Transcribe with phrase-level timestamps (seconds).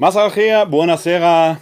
[0.00, 1.60] Masal khair, buonasera,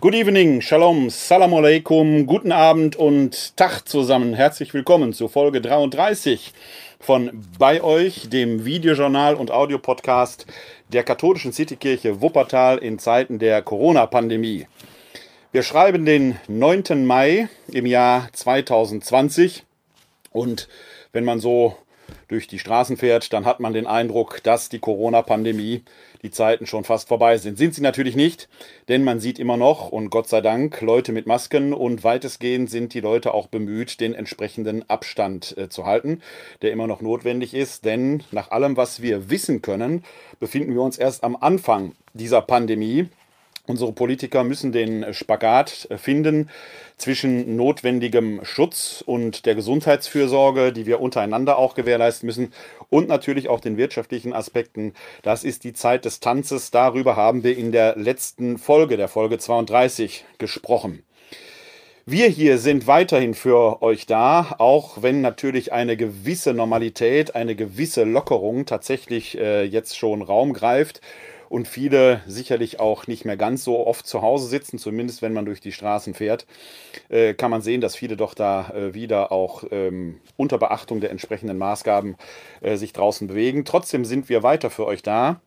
[0.00, 4.32] good evening, shalom, salam alaikum, guten Abend und Tag zusammen.
[4.32, 6.54] Herzlich willkommen zu Folge 33
[7.00, 10.46] von Bei euch, dem Videojournal und Audiopodcast
[10.88, 14.66] der katholischen Citykirche Wuppertal in Zeiten der Corona-Pandemie.
[15.52, 17.04] Wir schreiben den 9.
[17.04, 19.64] Mai im Jahr 2020
[20.32, 20.66] und
[21.12, 21.76] wenn man so
[22.28, 25.82] durch die Straßen fährt, dann hat man den Eindruck, dass die Corona-Pandemie
[26.22, 27.58] die Zeiten schon fast vorbei sind.
[27.58, 28.48] Sind sie natürlich nicht,
[28.88, 32.94] denn man sieht immer noch und Gott sei Dank Leute mit Masken und weitestgehend sind
[32.94, 36.20] die Leute auch bemüht, den entsprechenden Abstand äh, zu halten,
[36.62, 40.04] der immer noch notwendig ist, denn nach allem, was wir wissen können,
[40.40, 43.08] befinden wir uns erst am Anfang dieser Pandemie.
[43.66, 46.48] Unsere Politiker müssen den Spagat finden
[46.96, 52.52] zwischen notwendigem Schutz und der Gesundheitsfürsorge, die wir untereinander auch gewährleisten müssen,
[52.88, 54.94] und natürlich auch den wirtschaftlichen Aspekten.
[55.22, 56.70] Das ist die Zeit des Tanzes.
[56.70, 61.02] Darüber haben wir in der letzten Folge, der Folge 32, gesprochen.
[62.08, 68.04] Wir hier sind weiterhin für euch da, auch wenn natürlich eine gewisse Normalität, eine gewisse
[68.04, 71.00] Lockerung tatsächlich äh, jetzt schon Raum greift
[71.48, 75.44] und viele sicherlich auch nicht mehr ganz so oft zu Hause sitzen, zumindest wenn man
[75.44, 76.46] durch die Straßen fährt,
[77.08, 81.10] äh, kann man sehen, dass viele doch da äh, wieder auch ähm, unter Beachtung der
[81.10, 82.16] entsprechenden Maßgaben
[82.60, 83.64] äh, sich draußen bewegen.
[83.64, 85.40] Trotzdem sind wir weiter für euch da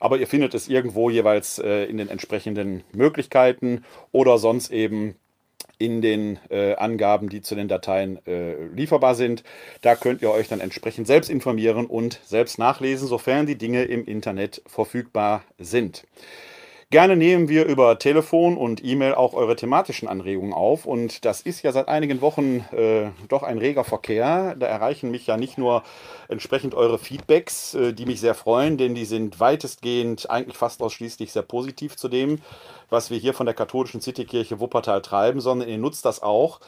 [0.00, 5.16] Aber ihr findet es irgendwo jeweils äh, in den entsprechenden Möglichkeiten oder sonst eben
[5.82, 9.42] in den äh, Angaben, die zu den Dateien äh, lieferbar sind.
[9.80, 14.04] Da könnt ihr euch dann entsprechend selbst informieren und selbst nachlesen, sofern die Dinge im
[14.04, 16.04] Internet verfügbar sind.
[16.92, 20.84] Gerne nehmen wir über Telefon und E-Mail auch eure thematischen Anregungen auf.
[20.84, 24.54] Und das ist ja seit einigen Wochen äh, doch ein reger Verkehr.
[24.56, 25.84] Da erreichen mich ja nicht nur
[26.28, 31.32] entsprechend eure Feedbacks, äh, die mich sehr freuen, denn die sind weitestgehend eigentlich fast ausschließlich
[31.32, 32.42] sehr positiv zu dem,
[32.90, 36.60] was wir hier von der katholischen Citykirche Wuppertal treiben, sondern ihr nutzt das auch,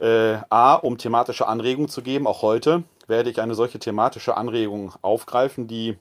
[0.00, 2.28] äh, a, um thematische Anregungen zu geben.
[2.28, 5.96] Auch heute werde ich eine solche thematische Anregung aufgreifen, die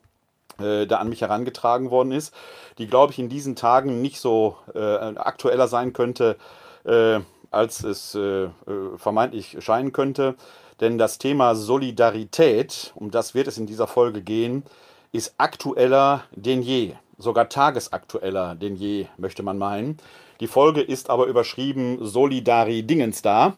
[0.58, 2.34] da an mich herangetragen worden ist,
[2.78, 6.38] die, glaube ich, in diesen Tagen nicht so äh, aktueller sein könnte,
[6.84, 7.20] äh,
[7.52, 8.50] als es äh, äh,
[8.98, 10.36] vermeintlich scheinen könnte.
[10.80, 14.64] Denn das Thema Solidarität, um das wird es in dieser Folge gehen,
[15.12, 19.98] ist aktueller denn je, sogar tagesaktueller denn je, möchte man meinen.
[20.40, 23.58] Die Folge ist aber überschrieben Solidari Dingens da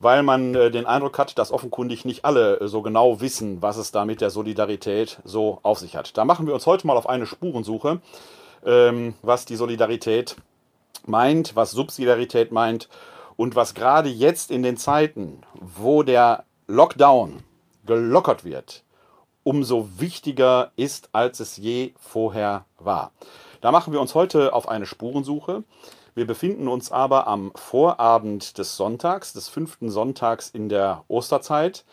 [0.00, 3.76] weil man äh, den Eindruck hat, dass offenkundig nicht alle äh, so genau wissen, was
[3.76, 6.16] es da mit der Solidarität so auf sich hat.
[6.16, 8.00] Da machen wir uns heute mal auf eine Spurensuche,
[8.64, 10.36] ähm, was die Solidarität
[11.06, 12.88] meint, was Subsidiarität meint
[13.36, 17.42] und was gerade jetzt in den Zeiten, wo der Lockdown
[17.86, 18.84] gelockert wird,
[19.42, 23.12] umso wichtiger ist, als es je vorher war.
[23.60, 25.64] Da machen wir uns heute auf eine Spurensuche.
[26.18, 31.84] Wir befinden uns aber am Vorabend des Sonntags, des fünften Sonntags in der Osterzeit.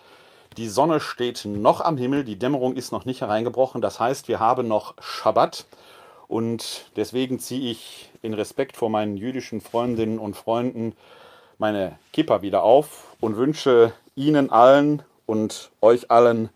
[0.57, 3.81] Die Sonne steht noch am Himmel, die Dämmerung ist noch nicht hereingebrochen.
[3.81, 5.67] Das heißt, wir haben noch Schabbat
[6.27, 10.95] Und deswegen ziehe ich in Respekt vor meinen jüdischen Freundinnen und Freunden
[11.59, 16.49] meine Kippa wieder auf und wünsche Ihnen allen und euch allen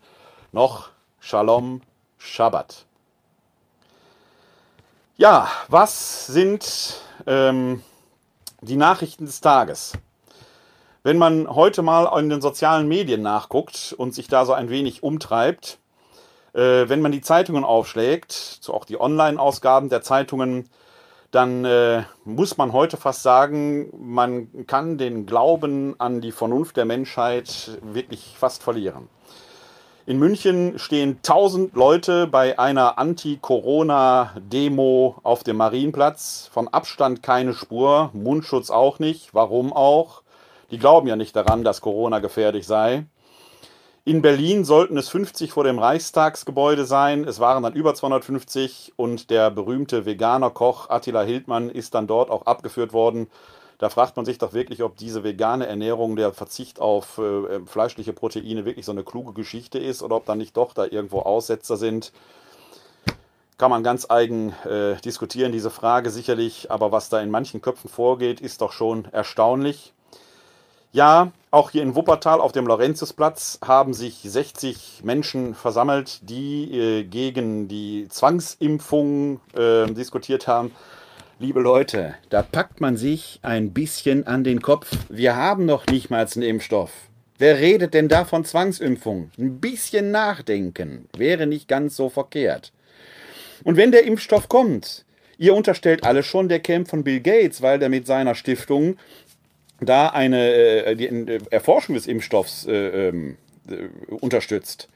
[0.50, 0.88] noch
[1.20, 1.82] Shalom
[2.18, 2.89] Shabbat.
[5.20, 6.94] Ja, was sind
[7.26, 7.82] ähm,
[8.62, 9.92] die Nachrichten des Tages?
[11.02, 15.02] Wenn man heute mal in den sozialen Medien nachguckt und sich da so ein wenig
[15.02, 15.78] umtreibt,
[16.54, 20.70] äh, wenn man die Zeitungen aufschlägt, so auch die Online-Ausgaben der Zeitungen,
[21.32, 26.86] dann äh, muss man heute fast sagen, man kann den Glauben an die Vernunft der
[26.86, 29.10] Menschheit wirklich fast verlieren.
[30.10, 36.50] In München stehen 1000 Leute bei einer Anti-Corona-Demo auf dem Marienplatz.
[36.52, 39.32] Von Abstand keine Spur, Mundschutz auch nicht.
[39.34, 40.22] Warum auch?
[40.72, 43.06] Die glauben ja nicht daran, dass Corona gefährlich sei.
[44.04, 47.22] In Berlin sollten es 50 vor dem Reichstagsgebäude sein.
[47.22, 52.46] Es waren dann über 250 und der berühmte Veganer-Koch Attila Hildmann ist dann dort auch
[52.46, 53.28] abgeführt worden.
[53.80, 58.12] Da fragt man sich doch wirklich, ob diese vegane Ernährung, der Verzicht auf äh, fleischliche
[58.12, 61.78] Proteine wirklich so eine kluge Geschichte ist oder ob dann nicht doch da irgendwo Aussetzer
[61.78, 62.12] sind.
[63.56, 67.88] Kann man ganz eigen äh, diskutieren, diese Frage sicherlich, aber was da in manchen Köpfen
[67.88, 69.94] vorgeht, ist doch schon erstaunlich.
[70.92, 77.04] Ja, auch hier in Wuppertal auf dem Laurentiusplatz haben sich 60 Menschen versammelt, die äh,
[77.04, 80.70] gegen die Zwangsimpfung äh, diskutiert haben.
[81.42, 84.90] Liebe Leute, da packt man sich ein bisschen an den Kopf.
[85.08, 86.92] Wir haben noch nicht mal einen Impfstoff.
[87.38, 89.30] Wer redet denn da von Zwangsimpfung?
[89.38, 92.74] Ein bisschen nachdenken wäre nicht ganz so verkehrt.
[93.64, 95.06] Und wenn der Impfstoff kommt,
[95.38, 98.98] ihr unterstellt alle schon, der käme von Bill Gates, weil der mit seiner Stiftung
[99.80, 104.90] da eine äh, die äh, Erforschung des Impfstoffs äh, ähm, äh, unterstützt.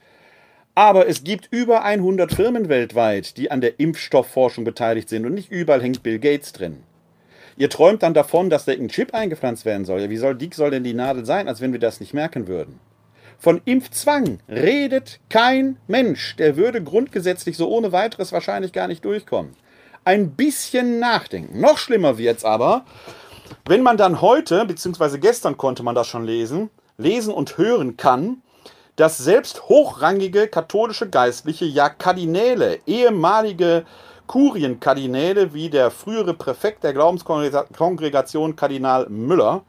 [0.77, 5.49] Aber es gibt über 100 Firmen weltweit, die an der Impfstoffforschung beteiligt sind und nicht
[5.49, 6.83] überall hängt Bill Gates drin.
[7.55, 10.01] Ihr träumt dann davon, dass da ein Chip eingepflanzt werden soll.
[10.01, 12.47] Ja, wie soll dick soll denn die Nadel sein, als wenn wir das nicht merken
[12.47, 12.81] würden?
[13.39, 16.35] Von Impfzwang redet kein Mensch.
[16.35, 19.53] Der würde grundgesetzlich so ohne weiteres wahrscheinlich gar nicht durchkommen.
[20.03, 21.61] Ein bisschen nachdenken.
[21.61, 22.85] Noch schlimmer wird's aber,
[23.65, 28.41] wenn man dann heute, beziehungsweise gestern konnte man das schon lesen, lesen und hören kann,
[28.95, 33.85] dass selbst hochrangige katholische Geistliche, ja Kardinäle, ehemalige
[34.27, 39.63] Kurienkardinäle wie der frühere Präfekt der Glaubenskongregation Kardinal Müller,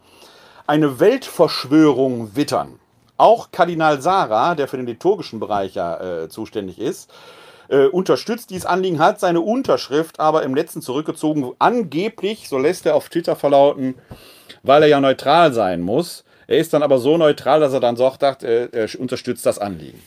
[0.66, 2.78] eine Weltverschwörung wittern.
[3.16, 7.10] Auch Kardinal Sarah, der für den liturgischen Bereich ja äh, zuständig ist,
[7.68, 11.52] äh, unterstützt dieses Anliegen, hat seine Unterschrift aber im letzten zurückgezogen.
[11.58, 13.94] Angeblich, so lässt er auf Twitter verlauten,
[14.62, 16.24] weil er ja neutral sein muss.
[16.46, 20.02] Er ist dann aber so neutral, dass er dann sagt, äh, er unterstützt das Anliegen.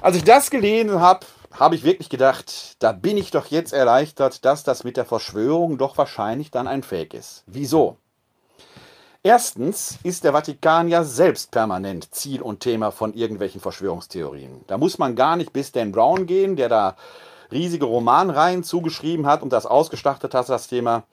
[0.00, 4.44] Als ich das gelesen habe, habe ich wirklich gedacht, da bin ich doch jetzt erleichtert,
[4.44, 7.44] dass das mit der Verschwörung doch wahrscheinlich dann ein Fake ist.
[7.46, 7.96] Wieso?
[9.22, 14.64] Erstens ist der Vatikan ja selbst permanent Ziel und Thema von irgendwelchen Verschwörungstheorien.
[14.66, 16.96] Da muss man gar nicht bis Dan Brown gehen, der da
[17.50, 21.04] riesige Romanreihen zugeschrieben hat und das ausgestartet hat, das Thema.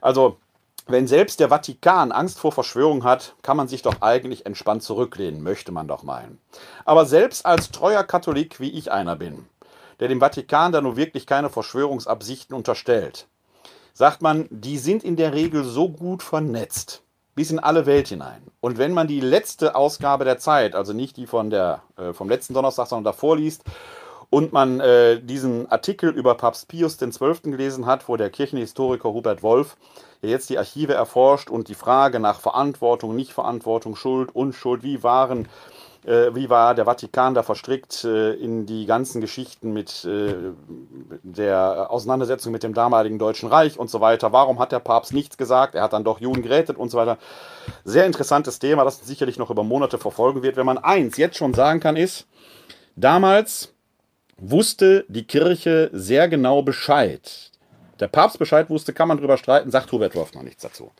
[0.00, 0.38] Also,
[0.86, 5.42] wenn selbst der Vatikan Angst vor Verschwörung hat, kann man sich doch eigentlich entspannt zurücklehnen,
[5.42, 6.40] möchte man doch meinen.
[6.84, 9.46] Aber selbst als treuer Katholik, wie ich einer bin,
[10.00, 13.28] der dem Vatikan da nun wirklich keine Verschwörungsabsichten unterstellt,
[13.94, 17.02] sagt man, die sind in der Regel so gut vernetzt,
[17.34, 18.42] bis in alle Welt hinein.
[18.60, 22.28] Und wenn man die letzte Ausgabe der Zeit, also nicht die von der, äh, vom
[22.28, 23.62] letzten Donnerstag, sondern davor liest,
[24.30, 27.34] und man äh, diesen Artikel über Papst Pius XII.
[27.42, 29.76] gelesen hat, wo der Kirchenhistoriker Hubert Wolf
[30.22, 35.48] ja jetzt die Archive erforscht und die Frage nach Verantwortung, Nichtverantwortung, Schuld, Unschuld, wie waren
[36.04, 40.34] äh, wie war der Vatikan da verstrickt äh, in die ganzen Geschichten mit äh,
[41.22, 44.32] der Auseinandersetzung mit dem damaligen Deutschen Reich und so weiter.
[44.32, 45.74] Warum hat der Papst nichts gesagt?
[45.74, 47.18] Er hat dann doch Juden gerettet und so weiter.
[47.84, 50.56] Sehr interessantes Thema, das sicherlich noch über Monate verfolgen wird.
[50.56, 52.26] Wenn man eins jetzt schon sagen kann, ist,
[52.96, 53.72] damals
[54.38, 57.51] wusste die Kirche sehr genau Bescheid.
[58.02, 60.90] Der Papst Bescheid wusste, kann man drüber streiten, sagt Hubert Wolf noch nichts dazu.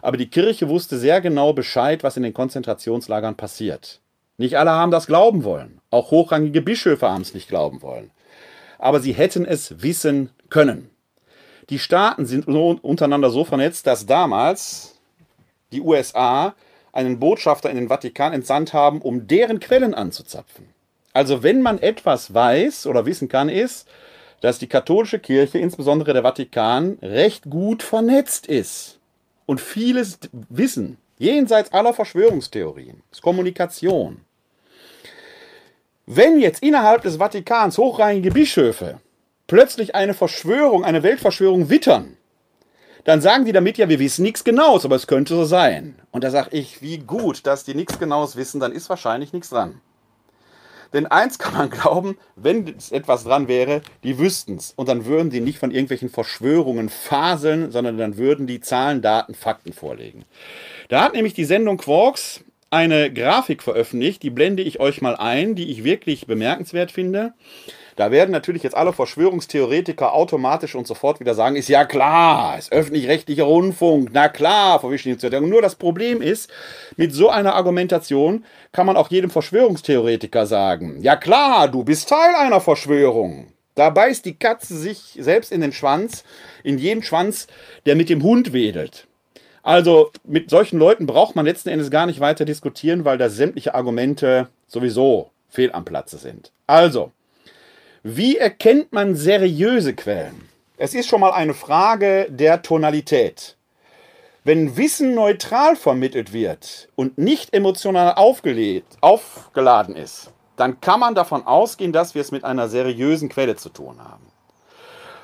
[0.00, 4.00] Aber die Kirche wusste sehr genau Bescheid, was in den Konzentrationslagern passiert.
[4.38, 5.82] Nicht alle haben das glauben wollen.
[5.90, 8.10] Auch hochrangige Bischöfe haben es nicht glauben wollen.
[8.78, 10.88] Aber sie hätten es wissen können.
[11.68, 14.98] Die Staaten sind untereinander so vernetzt, dass damals
[15.72, 16.54] die USA
[16.90, 20.70] einen Botschafter in den Vatikan entsandt haben, um deren Quellen anzuzapfen.
[21.12, 23.86] Also wenn man etwas weiß oder wissen kann, ist,
[24.46, 29.00] dass die katholische Kirche, insbesondere der Vatikan, recht gut vernetzt ist
[29.44, 33.02] und vieles wissen, jenseits aller Verschwörungstheorien.
[33.10, 34.20] Ist Kommunikation.
[36.06, 39.00] Wenn jetzt innerhalb des Vatikans hochrangige Bischöfe
[39.48, 42.16] plötzlich eine Verschwörung, eine Weltverschwörung wittern,
[43.02, 45.96] dann sagen die damit, ja, wir wissen nichts Genaues, aber es könnte so sein.
[46.12, 49.50] Und da sage ich, wie gut, dass die nichts Genaues wissen, dann ist wahrscheinlich nichts
[49.50, 49.80] dran.
[50.96, 54.72] Denn eins kann man glauben, wenn etwas dran wäre, die wüssten es.
[54.76, 59.34] Und dann würden die nicht von irgendwelchen Verschwörungen faseln, sondern dann würden die Zahlen, Daten,
[59.34, 60.24] Fakten vorlegen.
[60.88, 65.54] Da hat nämlich die Sendung Quarks eine Grafik veröffentlicht, die blende ich euch mal ein,
[65.54, 67.34] die ich wirklich bemerkenswert finde.
[67.96, 72.70] Da werden natürlich jetzt alle Verschwörungstheoretiker automatisch und sofort wieder sagen, ist ja klar, ist
[72.70, 75.46] öffentlich-rechtlicher Rundfunk, na klar, Verwischungstheoretiker.
[75.46, 76.50] Nur das Problem ist,
[76.96, 82.34] mit so einer Argumentation kann man auch jedem Verschwörungstheoretiker sagen, ja klar, du bist Teil
[82.34, 83.48] einer Verschwörung.
[83.74, 86.24] Da beißt die Katze sich selbst in den Schwanz,
[86.62, 87.46] in jeden Schwanz,
[87.86, 89.06] der mit dem Hund wedelt.
[89.62, 93.74] Also mit solchen Leuten braucht man letzten Endes gar nicht weiter diskutieren, weil da sämtliche
[93.74, 96.52] Argumente sowieso fehl am Platze sind.
[96.66, 97.12] Also,
[98.08, 100.48] wie erkennt man seriöse Quellen?
[100.76, 103.56] Es ist schon mal eine Frage der Tonalität.
[104.44, 111.92] Wenn Wissen neutral vermittelt wird und nicht emotional aufgeladen ist, dann kann man davon ausgehen,
[111.92, 114.26] dass wir es mit einer seriösen Quelle zu tun haben.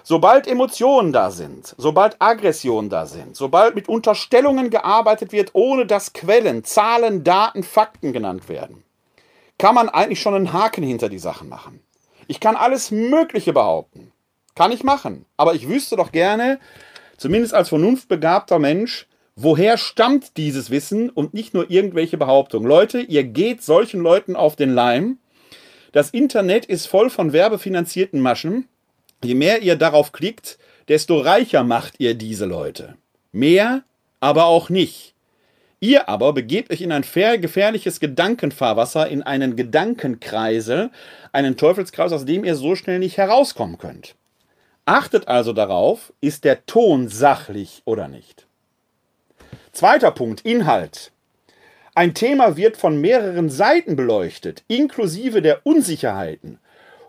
[0.02, 6.14] Sobald Emotionen da sind, sobald Aggressionen da sind, sobald mit Unterstellungen gearbeitet wird, ohne dass
[6.14, 8.82] Quellen, Zahlen, Daten, Fakten genannt werden,
[9.56, 11.78] kann man eigentlich schon einen Haken hinter die Sachen machen.
[12.32, 14.10] Ich kann alles Mögliche behaupten.
[14.54, 15.26] Kann ich machen.
[15.36, 16.58] Aber ich wüsste doch gerne,
[17.18, 22.66] zumindest als vernunftbegabter Mensch, woher stammt dieses Wissen und nicht nur irgendwelche Behauptungen.
[22.66, 25.18] Leute, ihr geht solchen Leuten auf den Leim.
[25.92, 28.66] Das Internet ist voll von werbefinanzierten Maschen.
[29.22, 30.56] Je mehr ihr darauf klickt,
[30.88, 32.96] desto reicher macht ihr diese Leute.
[33.32, 33.82] Mehr,
[34.20, 35.11] aber auch nicht.
[35.82, 40.92] Ihr aber begebt euch in ein gefährliches Gedankenfahrwasser, in einen Gedankenkreisel,
[41.32, 44.14] einen Teufelskreis, aus dem ihr so schnell nicht herauskommen könnt.
[44.84, 48.46] Achtet also darauf, ist der Ton sachlich oder nicht.
[49.72, 51.10] Zweiter Punkt, Inhalt.
[51.96, 56.60] Ein Thema wird von mehreren Seiten beleuchtet, inklusive der Unsicherheiten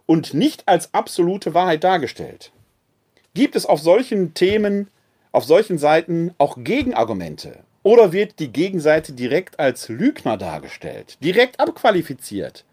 [0.08, 2.52] und nicht als absolute Wahrheit dargestellt.
[3.36, 4.88] Gibt es auf solchen Themen,
[5.32, 12.66] auf solchen Seiten auch Gegenargumente oder wird die Gegenseite direkt als Lügner dargestellt, direkt abqualifiziert,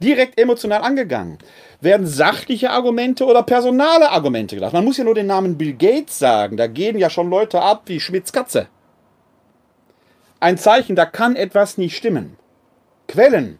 [0.00, 1.38] direkt emotional angegangen?
[1.80, 4.72] Werden sachliche Argumente oder personale Argumente gedacht?
[4.72, 7.82] Man muss ja nur den Namen Bill Gates sagen, da gehen ja schon Leute ab
[7.86, 8.68] wie Schmitz Katze.
[10.40, 12.36] Ein Zeichen, da kann etwas nicht stimmen.
[13.06, 13.58] Quellen.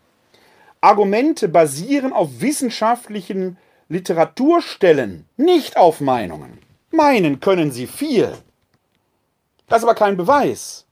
[0.80, 3.57] Argumente basieren auf wissenschaftlichen
[3.88, 6.59] Literaturstellen, nicht auf Meinungen.
[6.90, 8.33] Meinen können sie viel.
[9.68, 10.87] Das ist aber kein Beweis.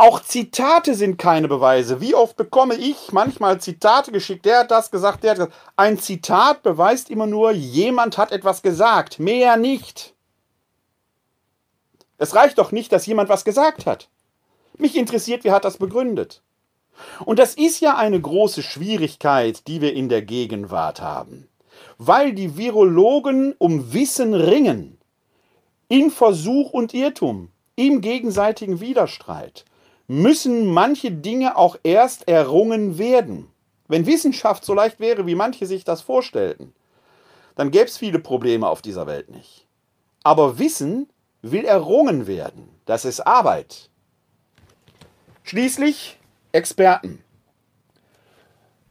[0.00, 2.00] Auch Zitate sind keine Beweise.
[2.00, 4.44] Wie oft bekomme ich manchmal Zitate geschickt?
[4.44, 5.48] Der hat das gesagt, der hat das.
[5.74, 10.14] Ein Zitat beweist immer nur, jemand hat etwas gesagt, mehr nicht.
[12.16, 14.08] Es reicht doch nicht, dass jemand was gesagt hat.
[14.76, 16.42] Mich interessiert, wer hat das begründet.
[17.24, 21.48] Und das ist ja eine große Schwierigkeit, die wir in der Gegenwart haben.
[21.96, 24.98] Weil die Virologen um Wissen ringen.
[25.88, 29.64] In Versuch und Irrtum im gegenseitigen Widerstreit
[30.08, 33.46] müssen manche Dinge auch erst errungen werden.
[33.86, 36.74] Wenn Wissenschaft so leicht wäre, wie manche sich das vorstellten,
[37.54, 39.66] dann gäbe es viele Probleme auf dieser Welt nicht.
[40.24, 41.08] Aber Wissen
[41.40, 42.68] will errungen werden.
[42.84, 43.90] Das ist Arbeit.
[45.44, 46.18] Schließlich
[46.50, 47.22] Experten.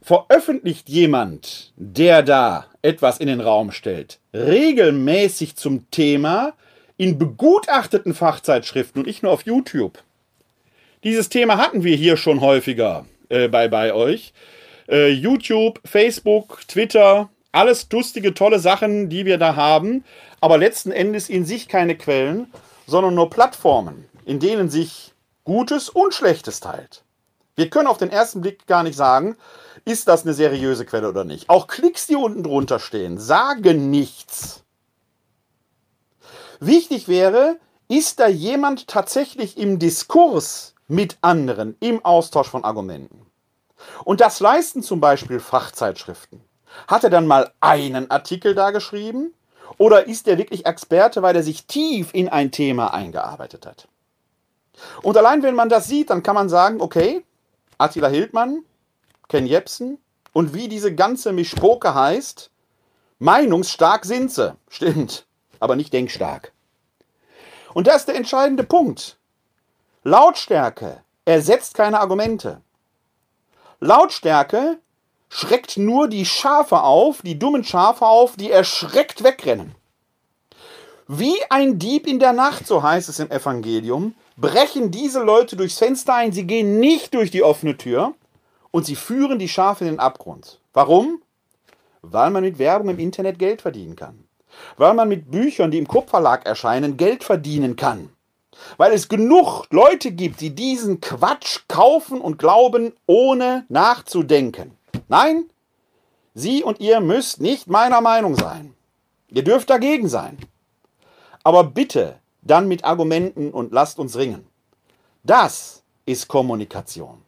[0.00, 6.54] Veröffentlicht jemand, der da etwas in den Raum stellt, regelmäßig zum Thema,
[6.98, 9.98] in begutachteten Fachzeitschriften und nicht nur auf YouTube.
[11.04, 14.34] Dieses Thema hatten wir hier schon häufiger äh, bei, bei euch.
[14.88, 20.04] Äh, YouTube, Facebook, Twitter, alles lustige, tolle Sachen, die wir da haben,
[20.40, 22.52] aber letzten Endes in sich keine Quellen,
[22.86, 25.14] sondern nur Plattformen, in denen sich
[25.44, 27.04] Gutes und Schlechtes teilt.
[27.54, 29.36] Wir können auf den ersten Blick gar nicht sagen,
[29.84, 31.48] ist das eine seriöse Quelle oder nicht.
[31.48, 34.64] Auch Klicks, die unten drunter stehen, sagen nichts.
[36.60, 43.26] Wichtig wäre, ist da jemand tatsächlich im Diskurs mit anderen, im Austausch von Argumenten?
[44.04, 46.40] Und das leisten zum Beispiel Fachzeitschriften.
[46.88, 49.32] Hat er dann mal einen Artikel da geschrieben?
[49.78, 53.86] Oder ist er wirklich Experte, weil er sich tief in ein Thema eingearbeitet hat?
[55.02, 57.24] Und allein wenn man das sieht, dann kann man sagen, okay,
[57.78, 58.64] Attila Hildmann,
[59.28, 59.98] Ken Jepsen
[60.32, 62.50] und wie diese ganze Mischpoke heißt,
[63.18, 64.56] meinungsstark sind sie.
[64.68, 65.27] Stimmt
[65.60, 66.52] aber nicht denkstark.
[67.74, 69.18] Und das ist der entscheidende Punkt.
[70.04, 72.60] Lautstärke ersetzt keine Argumente.
[73.80, 74.78] Lautstärke
[75.28, 79.74] schreckt nur die Schafe auf, die dummen Schafe auf, die erschreckt wegrennen.
[81.06, 85.78] Wie ein Dieb in der Nacht, so heißt es im Evangelium, brechen diese Leute durchs
[85.78, 88.14] Fenster ein, sie gehen nicht durch die offene Tür
[88.70, 90.60] und sie führen die Schafe in den Abgrund.
[90.72, 91.22] Warum?
[92.02, 94.27] Weil man mit Werbung im Internet Geld verdienen kann.
[94.76, 98.10] Weil man mit Büchern, die im Kupferlag erscheinen, Geld verdienen kann.
[98.76, 104.76] Weil es genug Leute gibt, die diesen Quatsch kaufen und glauben, ohne nachzudenken.
[105.08, 105.44] Nein,
[106.34, 108.74] Sie und ihr müsst nicht meiner Meinung sein.
[109.28, 110.38] Ihr dürft dagegen sein.
[111.42, 114.46] Aber bitte dann mit Argumenten und lasst uns ringen.
[115.24, 117.22] Das ist Kommunikation.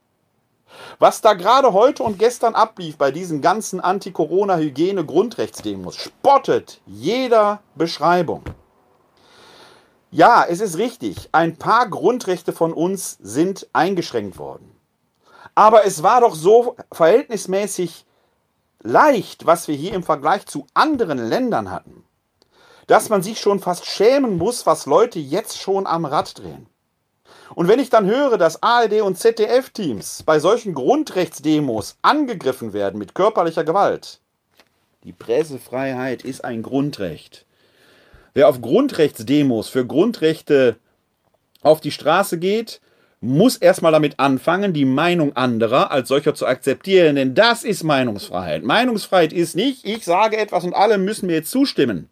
[0.98, 8.42] Was da gerade heute und gestern ablief bei diesen ganzen Anti-Corona-Hygiene-Grundrechtsdemos, spottet jeder Beschreibung.
[10.10, 14.76] Ja, es ist richtig, ein paar Grundrechte von uns sind eingeschränkt worden.
[15.54, 18.06] Aber es war doch so verhältnismäßig
[18.82, 22.04] leicht, was wir hier im Vergleich zu anderen Ländern hatten,
[22.86, 26.66] dass man sich schon fast schämen muss, was Leute jetzt schon am Rad drehen.
[27.54, 33.14] Und wenn ich dann höre, dass ARD und ZDF-Teams bei solchen Grundrechtsdemos angegriffen werden mit
[33.14, 34.20] körperlicher Gewalt,
[35.04, 37.46] die Pressefreiheit ist ein Grundrecht.
[38.34, 40.76] Wer auf Grundrechtsdemos für Grundrechte
[41.62, 42.80] auf die Straße geht,
[43.20, 48.62] muss erstmal damit anfangen, die Meinung anderer als solcher zu akzeptieren, denn das ist Meinungsfreiheit.
[48.62, 52.08] Meinungsfreiheit ist nicht, ich sage etwas und alle müssen mir jetzt zustimmen.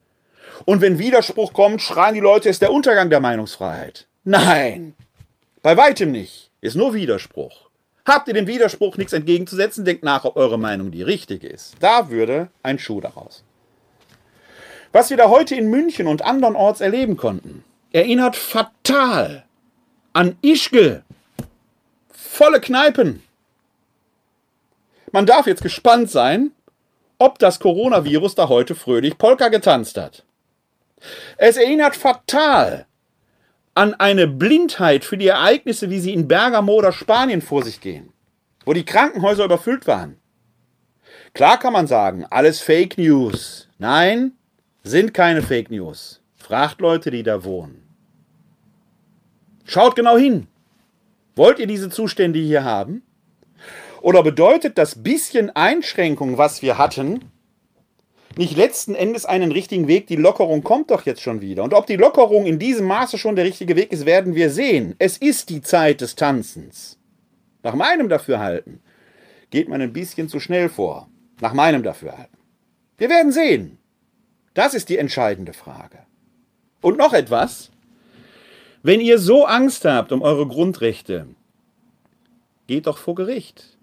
[0.64, 4.06] Und wenn Widerspruch kommt, schreien die Leute, es ist der Untergang der Meinungsfreiheit.
[4.24, 4.94] Nein,
[5.68, 6.50] bei weitem nicht.
[6.62, 7.68] Ist nur Widerspruch.
[8.06, 11.74] Habt ihr dem Widerspruch nichts entgegenzusetzen, denkt nach, ob eure Meinung die richtige ist.
[11.80, 13.44] Da würde ein Schuh daraus.
[14.92, 19.44] Was wir da heute in München und andernorts erleben konnten, erinnert fatal
[20.14, 21.02] an Ischgl.
[22.12, 23.22] Volle Kneipen.
[25.12, 26.52] Man darf jetzt gespannt sein,
[27.18, 30.24] ob das Coronavirus da heute fröhlich Polka getanzt hat.
[31.36, 32.86] Es erinnert fatal
[33.78, 38.12] an eine Blindheit für die Ereignisse, wie sie in Bergamo oder Spanien vor sich gehen,
[38.64, 40.18] wo die Krankenhäuser überfüllt waren.
[41.32, 43.68] Klar kann man sagen, alles Fake News.
[43.78, 44.32] Nein,
[44.82, 46.20] sind keine Fake News.
[46.34, 47.88] Fragt Leute, die da wohnen.
[49.64, 50.48] Schaut genau hin.
[51.36, 53.04] Wollt ihr diese Zustände hier haben?
[54.00, 57.30] Oder bedeutet das bisschen Einschränkung, was wir hatten,
[58.38, 60.06] nicht letzten Endes einen richtigen Weg.
[60.06, 61.64] Die Lockerung kommt doch jetzt schon wieder.
[61.64, 64.94] Und ob die Lockerung in diesem Maße schon der richtige Weg ist, werden wir sehen.
[64.98, 66.98] Es ist die Zeit des Tanzens.
[67.64, 68.80] Nach meinem Dafürhalten
[69.50, 71.08] geht man ein bisschen zu schnell vor.
[71.40, 72.38] Nach meinem Dafürhalten.
[72.96, 73.78] Wir werden sehen.
[74.54, 75.98] Das ist die entscheidende Frage.
[76.80, 77.70] Und noch etwas.
[78.84, 81.26] Wenn ihr so Angst habt um eure Grundrechte,
[82.68, 83.76] geht doch vor Gericht.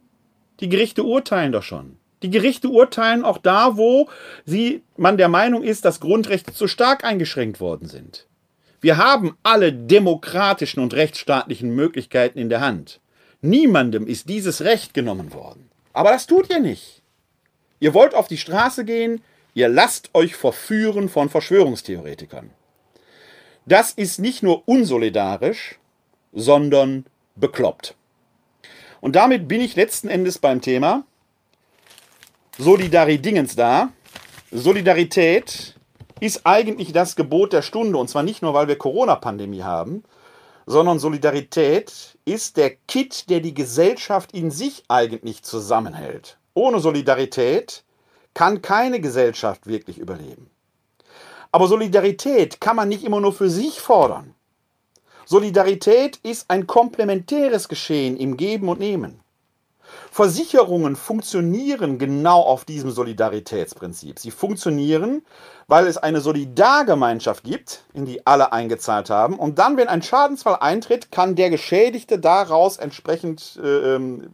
[0.62, 1.98] Die Gerichte urteilen doch schon.
[2.26, 4.10] Die Gerichte urteilen auch da, wo
[4.46, 8.26] sie, man der Meinung ist, dass Grundrechte zu stark eingeschränkt worden sind.
[8.82, 13.00] Wir haben alle demokratischen und rechtsstaatlichen Möglichkeiten in der Hand.
[13.42, 15.70] Niemandem ist dieses Recht genommen worden.
[15.94, 17.04] Aber das tut ihr nicht.
[17.80, 19.22] Ihr wollt auf die Straße gehen,
[19.54, 22.50] ihr lasst euch verführen von Verschwörungstheoretikern.
[23.68, 25.78] Das ist nicht nur unsolidarisch,
[26.34, 27.94] sondern bekloppt.
[29.00, 31.06] Und damit bin ich letzten Endes beim Thema,
[32.58, 33.90] Solidaridingens da.
[34.50, 35.76] Solidarität
[36.22, 37.98] ist eigentlich das Gebot der Stunde.
[37.98, 40.04] Und zwar nicht nur, weil wir Corona-Pandemie haben,
[40.66, 46.38] sondern Solidarität ist der Kit, der die Gesellschaft in sich eigentlich zusammenhält.
[46.54, 47.84] Ohne Solidarität
[48.34, 50.50] kann keine Gesellschaft wirklich überleben.
[51.52, 54.34] Aber Solidarität kann man nicht immer nur für sich fordern.
[55.26, 59.20] Solidarität ist ein komplementäres Geschehen im Geben und Nehmen.
[60.12, 64.20] Versicherungen funktionieren genau auf diesem Solidaritätsprinzip.
[64.20, 65.24] Sie funktionieren,
[65.68, 69.38] weil es eine Solidargemeinschaft gibt, in die alle eingezahlt haben.
[69.38, 74.30] Und dann, wenn ein Schadensfall eintritt, kann der Geschädigte daraus entsprechend äh, ähm,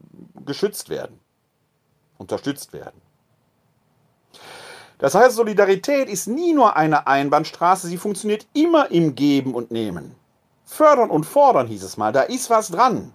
[0.45, 1.19] geschützt werden,
[2.17, 3.02] unterstützt werden.
[5.02, 10.15] Das heißt, Solidarität ist nie nur eine Einbahnstraße, sie funktioniert immer im Geben und Nehmen.
[10.63, 13.13] Fördern und fordern hieß es mal, da ist was dran.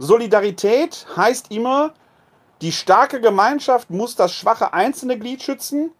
[0.00, 1.92] Solidarität heißt immer,
[2.62, 5.92] die starke Gemeinschaft muss das schwache einzelne Glied schützen,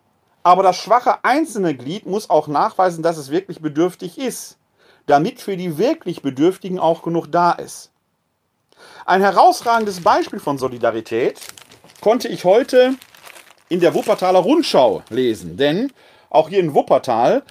[0.42, 4.56] aber das schwache einzelne Glied muss auch nachweisen, dass es wirklich bedürftig ist,
[5.04, 7.90] damit für die wirklich Bedürftigen auch genug da ist.
[9.04, 11.38] Ein herausragendes Beispiel von Solidarität
[12.00, 12.94] konnte ich heute
[13.68, 15.92] in der Wuppertaler Rundschau lesen, denn
[16.30, 17.42] auch hier in Wuppertal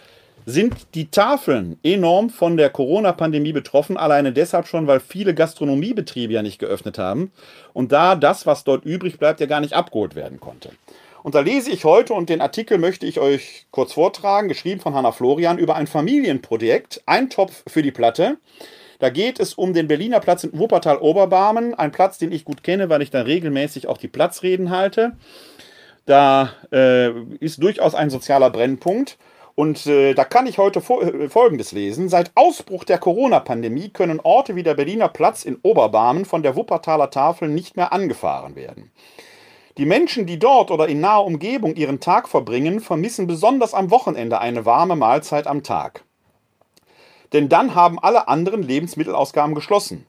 [0.50, 6.42] sind die Tafeln enorm von der Corona-Pandemie betroffen, alleine deshalb schon, weil viele Gastronomiebetriebe ja
[6.42, 7.32] nicht geöffnet haben
[7.74, 10.72] und da das, was dort übrig bleibt, ja gar nicht abgeholt werden konnte.
[11.22, 14.96] Und da lese ich heute und den Artikel möchte ich euch kurz vortragen, geschrieben von
[14.96, 18.38] Hanna Florian, über ein Familienprojekt, ein Topf für die Platte.
[19.00, 22.90] Da geht es um den Berliner Platz in Wuppertal-Oberbarmen, ein Platz, den ich gut kenne,
[22.90, 25.14] weil ich da regelmäßig auch die Platzreden halte.
[26.06, 29.18] Da äh, ist durchaus ein sozialer Brennpunkt.
[29.60, 32.08] Und äh, da kann ich heute äh, Folgendes lesen.
[32.08, 37.10] Seit Ausbruch der Corona-Pandemie können Orte wie der Berliner Platz in Oberbarmen von der Wuppertaler
[37.10, 38.90] Tafel nicht mehr angefahren werden.
[39.78, 44.40] Die Menschen, die dort oder in naher Umgebung ihren Tag verbringen, vermissen besonders am Wochenende
[44.40, 46.06] eine warme Mahlzeit am Tag.
[47.34, 50.06] Denn dann haben alle anderen Lebensmittelausgaben geschlossen.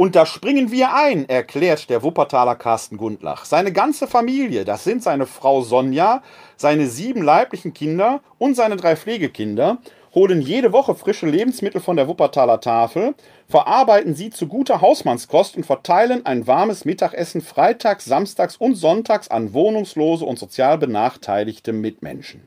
[0.00, 3.44] Und da springen wir ein, erklärt der Wuppertaler Carsten Gundlach.
[3.44, 6.22] Seine ganze Familie, das sind seine Frau Sonja,
[6.56, 9.78] seine sieben leiblichen Kinder und seine drei Pflegekinder,
[10.14, 13.16] holen jede Woche frische Lebensmittel von der Wuppertaler Tafel,
[13.48, 19.52] verarbeiten sie zu guter Hausmannskost und verteilen ein warmes Mittagessen freitags, samstags und sonntags an
[19.52, 22.46] wohnungslose und sozial benachteiligte Mitmenschen.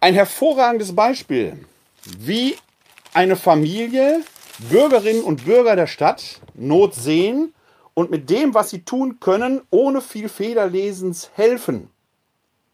[0.00, 1.66] Ein hervorragendes Beispiel,
[2.18, 2.56] wie
[3.12, 4.22] eine Familie
[4.58, 7.54] Bürgerinnen und Bürger der Stadt Not sehen
[7.94, 11.90] und mit dem, was sie tun können, ohne viel Federlesens helfen.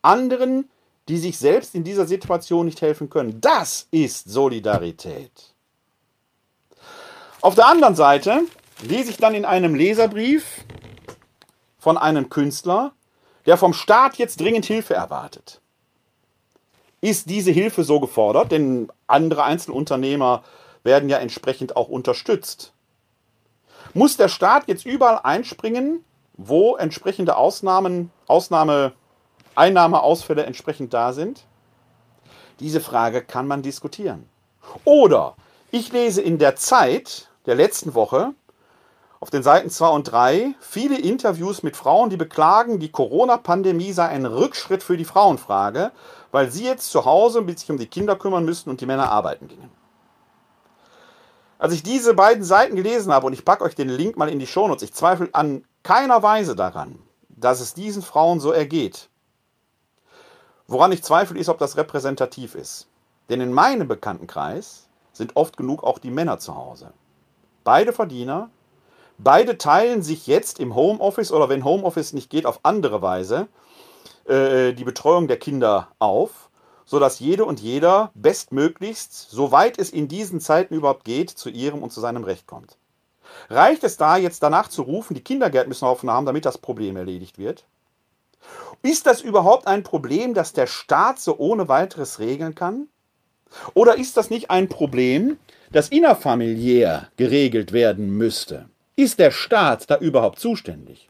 [0.02, 0.70] Anderen,
[1.08, 3.40] die sich selbst in dieser Situation nicht helfen können.
[3.40, 5.54] Das ist Solidarität.
[7.40, 8.42] Auf der anderen Seite
[8.82, 10.64] lese ich dann in einem Leserbrief
[11.78, 12.92] von einem Künstler,
[13.44, 15.60] der vom Staat jetzt dringend Hilfe erwartet.
[17.02, 18.50] Ist diese Hilfe so gefordert?
[18.52, 20.42] Denn andere Einzelunternehmer
[20.84, 22.72] werden ja entsprechend auch unterstützt.
[23.92, 26.04] Muss der Staat jetzt überall einspringen,
[26.36, 28.92] wo entsprechende Ausnahmen, Ausnahme,
[29.54, 31.44] Einnahmeausfälle entsprechend da sind?
[32.60, 34.28] Diese Frage kann man diskutieren.
[34.84, 35.34] Oder
[35.70, 38.34] ich lese in der Zeit der letzten Woche
[39.20, 44.08] auf den Seiten 2 und 3 viele Interviews mit Frauen, die beklagen, die Corona-Pandemie sei
[44.08, 45.92] ein Rückschritt für die Frauenfrage,
[46.30, 49.48] weil sie jetzt zu Hause sich um die Kinder kümmern müssten und die Männer arbeiten
[49.48, 49.83] gingen.
[51.58, 54.38] Als ich diese beiden Seiten gelesen habe, und ich packe euch den Link mal in
[54.38, 59.08] die Shownotes, ich zweifle an keiner Weise daran, dass es diesen Frauen so ergeht.
[60.66, 62.88] Woran ich zweifle, ist, ob das repräsentativ ist.
[63.28, 66.92] Denn in meinem Bekanntenkreis sind oft genug auch die Männer zu Hause.
[67.62, 68.50] Beide Verdiener,
[69.18, 73.48] beide teilen sich jetzt im Homeoffice oder wenn Homeoffice nicht geht, auf andere Weise
[74.26, 76.43] äh, die Betreuung der Kinder auf
[76.84, 81.92] sodass jede und jeder bestmöglichst, soweit es in diesen Zeiten überhaupt geht, zu ihrem und
[81.92, 82.76] zu seinem Recht kommt.
[83.50, 86.96] Reicht es da jetzt danach zu rufen, die Kindergärten müssen offen haben, damit das Problem
[86.96, 87.64] erledigt wird?
[88.82, 92.88] Ist das überhaupt ein Problem, das der Staat so ohne weiteres regeln kann?
[93.72, 95.38] Oder ist das nicht ein Problem,
[95.72, 98.68] das innerfamiliär geregelt werden müsste?
[98.96, 101.08] Ist der Staat da überhaupt zuständig?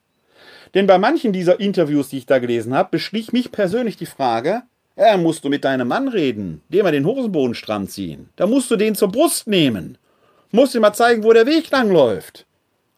[0.74, 4.62] Denn bei manchen dieser Interviews, die ich da gelesen habe, beschlich mich persönlich die Frage,
[4.96, 8.28] ja, musst du mit deinem Mann reden, dem mal den Hosenboden stramm ziehen.
[8.36, 9.98] Da musst du den zur Brust nehmen.
[10.52, 12.46] Musst ihm mal zeigen, wo der Weg lang läuft.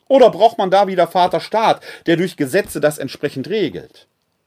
[0.08, 4.06] Oder braucht man da wieder Vaterstaat, der durch Gesetze das entsprechend regelt?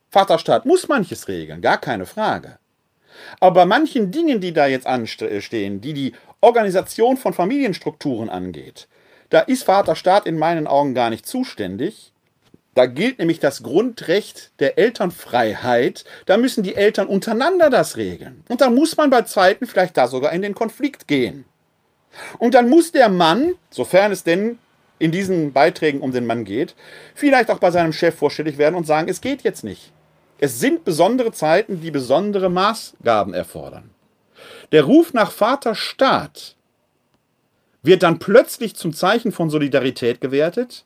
[0.09, 2.59] Vaterstaat muss manches regeln, gar keine Frage.
[3.39, 8.87] Aber bei manchen Dingen, die da jetzt anstehen, die die Organisation von Familienstrukturen angeht,
[9.29, 12.13] da ist Vaterstaat in meinen Augen gar nicht zuständig,
[12.79, 16.05] da gilt nämlich das Grundrecht der Elternfreiheit.
[16.25, 18.41] Da müssen die Eltern untereinander das regeln.
[18.47, 21.43] Und dann muss man bei Zeiten vielleicht da sogar in den Konflikt gehen.
[22.37, 24.59] Und dann muss der Mann, sofern es denn
[24.97, 26.73] in diesen Beiträgen um den Mann geht,
[27.15, 29.91] vielleicht auch bei seinem Chef vorstellig werden und sagen, es geht jetzt nicht.
[30.37, 33.89] Es sind besondere Zeiten, die besondere Maßgaben erfordern.
[34.71, 36.55] Der Ruf nach Vaterstaat
[37.83, 40.85] wird dann plötzlich zum Zeichen von Solidarität gewertet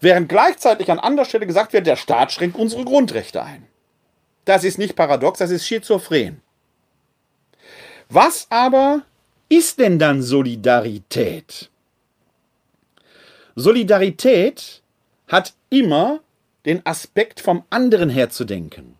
[0.00, 3.66] Während gleichzeitig an anderer Stelle gesagt wird, der Staat schränkt unsere Grundrechte ein.
[4.44, 6.40] Das ist nicht paradox, das ist schizophren.
[8.08, 9.02] Was aber
[9.48, 11.70] ist denn dann Solidarität?
[13.54, 14.82] Solidarität
[15.28, 16.20] hat immer
[16.64, 18.96] den Aspekt vom anderen her zu denken.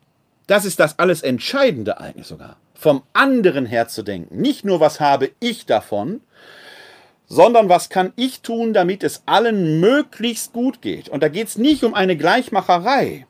[0.46, 2.56] Das ist das alles Entscheidende eigentlich sogar.
[2.74, 4.40] Vom anderen her zu denken.
[4.40, 6.20] Nicht nur, was habe ich davon,
[7.32, 11.08] sondern was kann ich tun, damit es allen möglichst gut geht.
[11.08, 13.26] Und da geht es nicht um eine Gleichmacherei.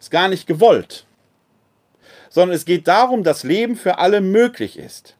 [0.00, 1.06] Ist gar nicht gewollt.
[2.30, 5.14] Sondern es geht darum, dass Leben für alle möglich ist.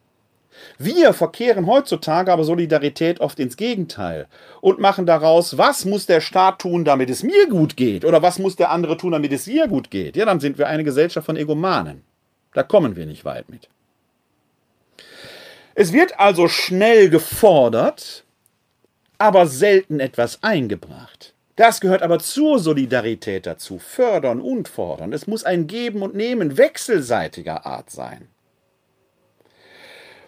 [0.77, 4.27] Wir verkehren heutzutage aber Solidarität oft ins Gegenteil
[4.59, 8.37] und machen daraus, was muss der Staat tun, damit es mir gut geht oder was
[8.37, 10.17] muss der andere tun, damit es ihr gut geht.
[10.17, 12.03] Ja, dann sind wir eine Gesellschaft von Egomanen.
[12.53, 13.69] Da kommen wir nicht weit mit.
[15.81, 18.23] Es wird also schnell gefordert,
[19.17, 21.33] aber selten etwas eingebracht.
[21.55, 23.79] Das gehört aber zur Solidarität dazu.
[23.79, 25.11] Fördern und fordern.
[25.11, 28.27] Es muss ein Geben und Nehmen wechselseitiger Art sein.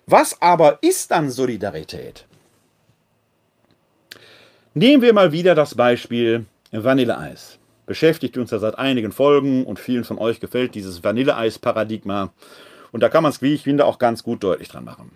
[0.07, 2.25] Was aber ist dann Solidarität?
[4.73, 7.59] Nehmen wir mal wieder das Beispiel Vanilleeis.
[7.85, 12.33] Beschäftigt uns ja seit einigen Folgen und vielen von euch gefällt dieses Vanilleeis-Paradigma.
[12.91, 15.11] Und da kann man es, wie ich finde, auch ganz gut deutlich dran machen.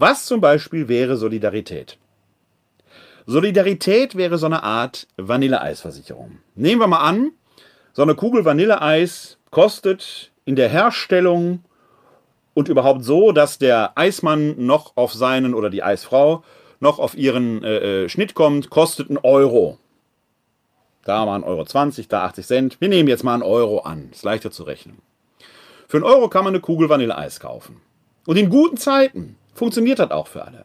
[0.00, 1.98] Was zum Beispiel wäre Solidarität?
[3.26, 6.38] Solidarität wäre so eine Art Vanilleeisversicherung.
[6.54, 7.32] Nehmen wir mal an,
[7.92, 11.64] so eine Kugel Vanilleeis kostet in der Herstellung
[12.54, 16.44] und überhaupt so, dass der Eismann noch auf seinen oder die Eisfrau
[16.78, 19.78] noch auf ihren äh, äh Schnitt kommt, kostet ein Euro.
[21.02, 22.80] Da mal 1,20 Euro, 20, da 80 Cent.
[22.80, 24.10] Wir nehmen jetzt mal einen Euro an.
[24.12, 24.98] Ist leichter zu rechnen.
[25.88, 27.80] Für einen Euro kann man eine Kugel Vanilleeis kaufen.
[28.26, 30.64] Und in guten Zeiten funktioniert das auch für alle.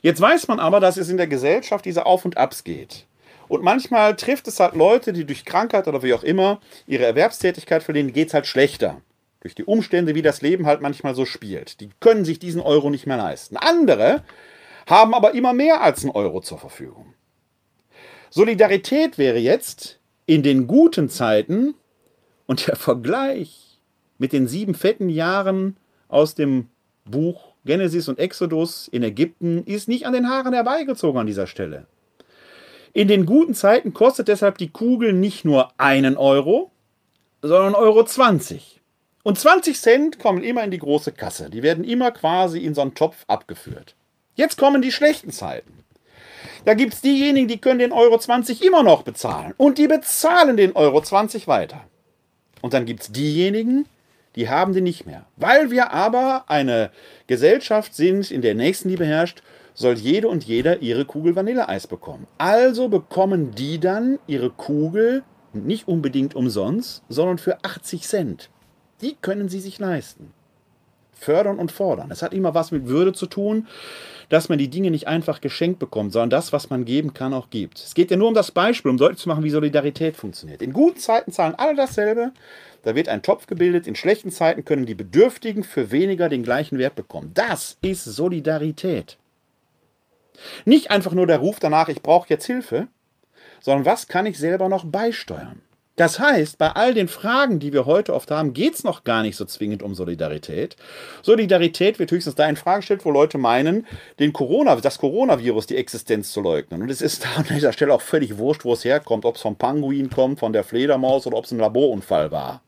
[0.00, 3.06] Jetzt weiß man aber, dass es in der Gesellschaft diese Auf- und Abs geht.
[3.48, 7.82] Und manchmal trifft es halt Leute, die durch Krankheit oder wie auch immer ihre Erwerbstätigkeit
[7.82, 9.00] verlieren, geht es halt schlechter.
[9.40, 11.80] Durch die Umstände, wie das Leben halt manchmal so spielt.
[11.80, 13.56] Die können sich diesen Euro nicht mehr leisten.
[13.56, 14.24] Andere
[14.86, 17.14] haben aber immer mehr als einen Euro zur Verfügung.
[18.30, 21.74] Solidarität wäre jetzt in den guten Zeiten
[22.46, 23.80] und der Vergleich
[24.18, 25.76] mit den sieben fetten Jahren
[26.08, 26.68] aus dem
[27.04, 31.86] Buch Genesis und Exodus in Ägypten ist nicht an den Haaren herbeigezogen an dieser Stelle.
[32.92, 36.70] In den guten Zeiten kostet deshalb die Kugel nicht nur einen Euro,
[37.42, 38.80] sondern Euro 20.
[39.22, 41.50] Und 20 Cent kommen immer in die große Kasse.
[41.50, 43.96] Die werden immer quasi in so einen Topf abgeführt.
[44.34, 45.84] Jetzt kommen die schlechten Zeiten.
[46.64, 49.54] Da gibt es diejenigen, die können den Euro 20 immer noch bezahlen.
[49.56, 51.84] Und die bezahlen den Euro 20 weiter.
[52.62, 53.86] Und dann gibt es diejenigen,
[54.36, 55.26] die haben den nicht mehr.
[55.36, 56.90] Weil wir aber eine
[57.26, 59.42] Gesellschaft sind, in der Nächstenliebe herrscht,
[59.74, 62.26] soll jede und jeder ihre Kugel Vanilleeis bekommen.
[62.38, 65.22] Also bekommen die dann ihre Kugel
[65.52, 68.50] nicht unbedingt umsonst, sondern für 80 Cent.
[69.00, 70.32] Die können sie sich leisten.
[71.12, 72.08] Fördern und fordern.
[72.08, 73.66] Das hat immer was mit Würde zu tun,
[74.28, 77.50] dass man die Dinge nicht einfach geschenkt bekommt, sondern das, was man geben kann, auch
[77.50, 77.78] gibt.
[77.78, 80.62] Es geht ja nur um das Beispiel, um deutlich zu machen, wie Solidarität funktioniert.
[80.62, 82.32] In guten Zeiten zahlen alle dasselbe,
[82.82, 83.86] da wird ein Topf gebildet.
[83.86, 87.32] In schlechten Zeiten können die Bedürftigen für weniger den gleichen Wert bekommen.
[87.34, 89.18] Das ist Solidarität.
[90.64, 92.88] Nicht einfach nur der Ruf danach, ich brauche jetzt Hilfe,
[93.60, 95.62] sondern was kann ich selber noch beisteuern?
[95.96, 99.22] Das heißt, bei all den Fragen, die wir heute oft haben, geht es noch gar
[99.22, 100.76] nicht so zwingend um Solidarität.
[101.22, 103.86] Solidarität wird höchstens da in Frage gestellt, wo Leute meinen,
[104.18, 106.82] den Corona, das Coronavirus, die Existenz zu leugnen.
[106.82, 109.42] Und es ist da an dieser Stelle auch völlig wurscht, wo es herkommt, ob es
[109.42, 112.60] vom Pinguin kommt, von der Fledermaus oder ob es ein Laborunfall war.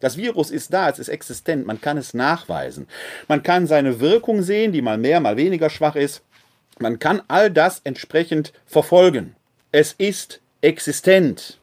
[0.00, 2.86] Das Virus ist da, es ist existent, man kann es nachweisen.
[3.28, 6.22] Man kann seine Wirkung sehen, die mal mehr, mal weniger schwach ist.
[6.78, 9.36] Man kann all das entsprechend verfolgen.
[9.70, 11.60] Es ist existent.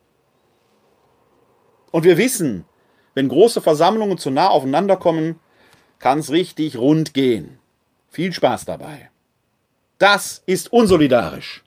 [1.91, 2.65] Und wir wissen,
[3.13, 5.39] wenn große Versammlungen zu nah aufeinander kommen,
[5.99, 7.59] kann es richtig rund gehen.
[8.09, 9.09] Viel Spaß dabei.
[9.97, 11.63] Das ist unsolidarisch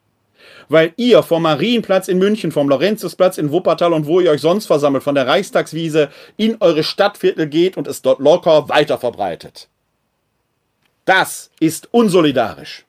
[0.72, 4.66] weil ihr vom Marienplatz in München, vom Lorenzusplatz in Wuppertal und wo ihr euch sonst
[4.66, 9.68] versammelt, von der Reichstagswiese in eure Stadtviertel geht und es dort locker weiter verbreitet.
[11.04, 12.86] Das ist unsolidarisch.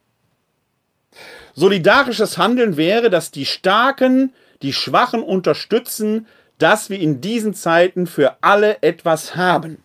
[1.55, 8.37] Solidarisches Handeln wäre, dass die Starken die Schwachen unterstützen, dass wir in diesen Zeiten für
[8.41, 9.77] alle etwas haben.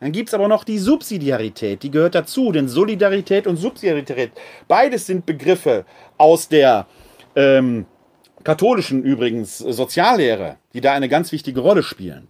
[0.00, 4.32] Dann gibt es aber noch die Subsidiarität, die gehört dazu, denn Solidarität und Subsidiarität,
[4.68, 5.86] beides sind Begriffe
[6.18, 6.86] aus der
[7.34, 7.86] ähm,
[8.44, 12.28] katholischen übrigens Soziallehre, die da eine ganz wichtige Rolle spielen.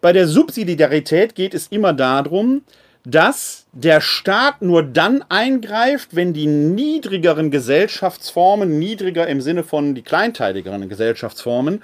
[0.00, 2.62] Bei der Subsidiarität geht es immer darum,
[3.10, 10.02] dass der Staat nur dann eingreift, wenn die niedrigeren Gesellschaftsformen, niedriger im Sinne von die
[10.02, 11.82] kleinteiligeren Gesellschaftsformen,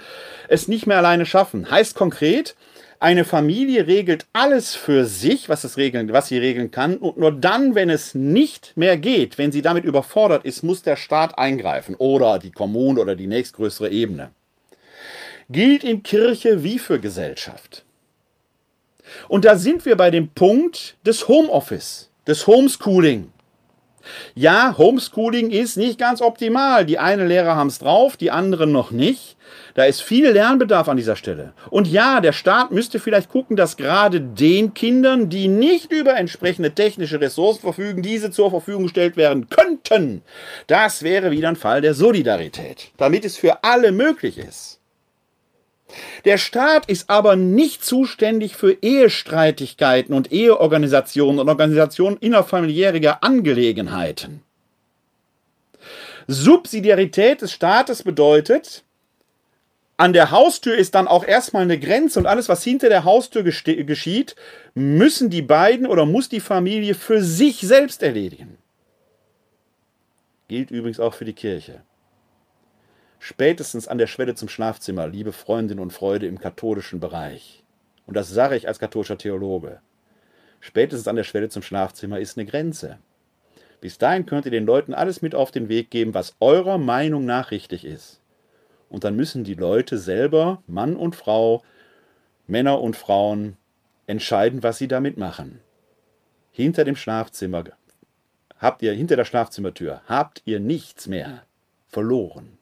[0.49, 1.71] es nicht mehr alleine schaffen.
[1.71, 2.55] Heißt konkret,
[2.99, 6.97] eine Familie regelt alles für sich, was, es regeln, was sie regeln kann.
[6.97, 10.95] Und nur dann, wenn es nicht mehr geht, wenn sie damit überfordert ist, muss der
[10.95, 14.29] Staat eingreifen oder die Kommune oder die nächstgrößere Ebene.
[15.49, 17.84] Gilt in Kirche wie für Gesellschaft.
[19.27, 23.31] Und da sind wir bei dem Punkt des Homeoffice, des Homeschooling.
[24.35, 26.85] Ja, Homeschooling ist nicht ganz optimal.
[26.85, 29.35] Die einen Lehrer haben es drauf, die anderen noch nicht.
[29.73, 31.53] Da ist viel Lernbedarf an dieser Stelle.
[31.69, 36.71] Und ja, der Staat müsste vielleicht gucken, dass gerade den Kindern, die nicht über entsprechende
[36.71, 40.21] technische Ressourcen verfügen, diese zur Verfügung gestellt werden könnten.
[40.67, 44.79] Das wäre wieder ein Fall der Solidarität, damit es für alle möglich ist.
[46.25, 54.41] Der Staat ist aber nicht zuständig für Ehestreitigkeiten und Eheorganisationen und Organisationen innerfamiliärer Angelegenheiten.
[56.27, 58.83] Subsidiarität des Staates bedeutet,
[59.97, 63.43] an der Haustür ist dann auch erstmal eine Grenze und alles, was hinter der Haustür
[63.43, 64.35] geschieht,
[64.73, 68.57] müssen die beiden oder muss die Familie für sich selbst erledigen.
[70.47, 71.81] Gilt übrigens auch für die Kirche.
[73.19, 77.63] Spätestens an der Schwelle zum Schlafzimmer, liebe Freundinnen und Freunde im katholischen Bereich,
[78.05, 79.79] und das sage ich als katholischer Theologe,
[80.59, 82.99] spätestens an der Schwelle zum Schlafzimmer ist eine Grenze.
[83.81, 87.25] Bis dahin könnt ihr den Leuten alles mit auf den Weg geben, was eurer Meinung
[87.25, 88.21] nach richtig ist.
[88.89, 91.63] Und dann müssen die Leute selber, Mann und Frau,
[92.47, 93.57] Männer und Frauen,
[94.07, 95.59] entscheiden, was sie damit machen.
[96.51, 97.65] Hinter dem Schlafzimmer
[98.57, 101.43] habt ihr, hinter der Schlafzimmertür, habt ihr nichts mehr
[101.87, 102.54] verloren.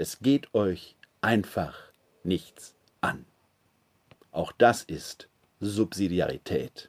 [0.00, 1.74] Es geht euch einfach
[2.22, 3.26] nichts an.
[4.30, 6.88] Auch das ist Subsidiarität.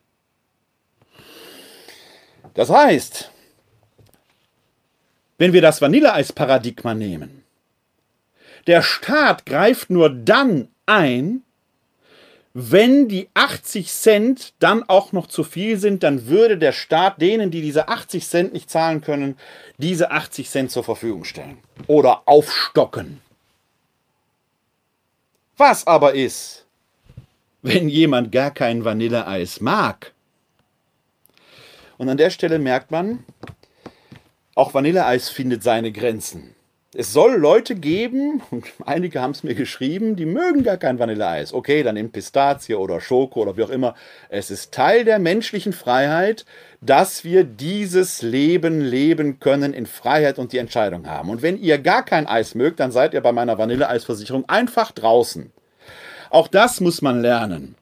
[2.53, 3.31] Das heißt,
[5.39, 7.43] wenn wir das Vanilleeis-Paradigma nehmen,
[8.67, 11.41] der Staat greift nur dann ein,
[12.53, 17.51] wenn die 80 Cent dann auch noch zu viel sind, dann würde der Staat denen,
[17.51, 19.37] die diese 80 Cent nicht zahlen können,
[19.77, 23.21] diese 80 Cent zur Verfügung stellen oder aufstocken.
[25.57, 26.65] Was aber ist,
[27.61, 30.13] wenn jemand gar kein Vanilleeis mag?
[31.97, 33.25] Und an der Stelle merkt man,
[34.55, 36.55] auch Vanilleeis findet seine Grenzen.
[36.95, 41.53] Es soll Leute geben, und einige haben es mir geschrieben, die mögen gar kein Vanilleeis.
[41.53, 43.93] Okay, dann in Pistazie oder Schoko oder wie auch immer.
[44.29, 46.45] Es ist Teil der menschlichen Freiheit,
[46.81, 51.29] dass wir dieses Leben leben können in Freiheit und die Entscheidung haben.
[51.29, 55.51] Und wenn ihr gar kein Eis mögt, dann seid ihr bei meiner Vanilleeisversicherung einfach draußen.
[56.31, 57.75] Auch das muss man lernen.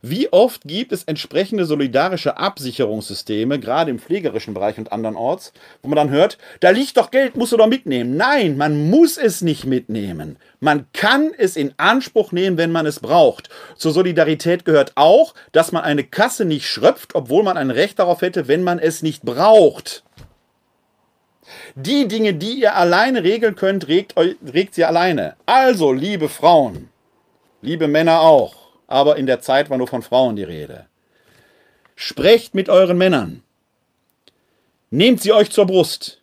[0.00, 5.96] Wie oft gibt es entsprechende solidarische Absicherungssysteme, gerade im pflegerischen Bereich und andernorts, wo man
[5.96, 8.16] dann hört, da liegt doch Geld, musst du doch mitnehmen.
[8.16, 10.36] Nein, man muss es nicht mitnehmen.
[10.60, 13.48] Man kann es in Anspruch nehmen, wenn man es braucht.
[13.76, 18.22] Zur Solidarität gehört auch, dass man eine Kasse nicht schröpft, obwohl man ein Recht darauf
[18.22, 20.04] hätte, wenn man es nicht braucht.
[21.74, 25.34] Die Dinge, die ihr alleine regeln könnt, regt, regt sie alleine.
[25.46, 26.88] Also, liebe Frauen,
[27.62, 28.57] liebe Männer auch,
[28.88, 30.86] aber in der Zeit war nur von Frauen die Rede.
[31.94, 33.42] Sprecht mit euren Männern.
[34.90, 36.20] Nehmt sie euch zur Brust.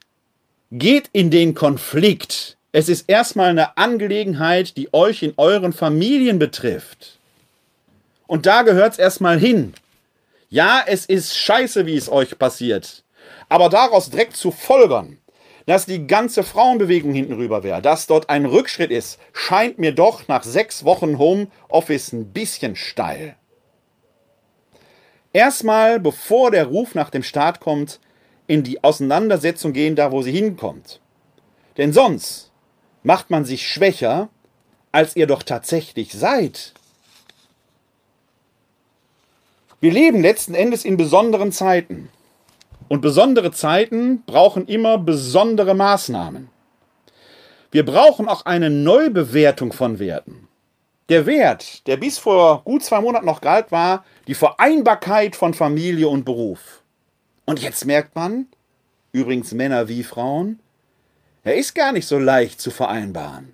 [0.71, 2.58] Geht in den Konflikt.
[2.71, 7.19] Es ist erstmal eine Angelegenheit, die euch in euren Familien betrifft.
[8.28, 9.73] Und da gehört es erstmal hin.
[10.49, 13.04] Ja, es ist scheiße, wie es euch passiert.
[13.47, 15.19] Aber daraus direkt zu folgern,
[15.65, 20.28] dass die ganze Frauenbewegung hinten rüber wäre, dass dort ein Rückschritt ist, scheint mir doch
[20.28, 23.36] nach sechs Wochen Homeoffice ein bisschen steil.
[25.34, 27.99] Erstmal, bevor der Ruf nach dem Staat kommt,
[28.47, 31.01] in die Auseinandersetzung gehen, da wo sie hinkommt.
[31.78, 32.51] Denn sonst
[33.04, 34.30] macht man sich schwächer,
[34.91, 36.73] als ihr doch tatsächlich seid.
[39.82, 42.10] Wir leben letzten Endes in besonderen Zeiten.
[42.88, 46.50] Und besondere Zeiten brauchen immer besondere Maßnahmen.
[47.71, 50.48] Wir brauchen auch eine Neubewertung von Werten.
[51.10, 56.08] Der Wert, der bis vor gut zwei Monaten noch galt, war die Vereinbarkeit von Familie
[56.08, 56.84] und Beruf.
[57.45, 58.48] Und jetzt merkt man,
[59.12, 60.60] übrigens Männer wie Frauen,
[61.43, 63.54] er ist gar nicht so leicht zu vereinbaren.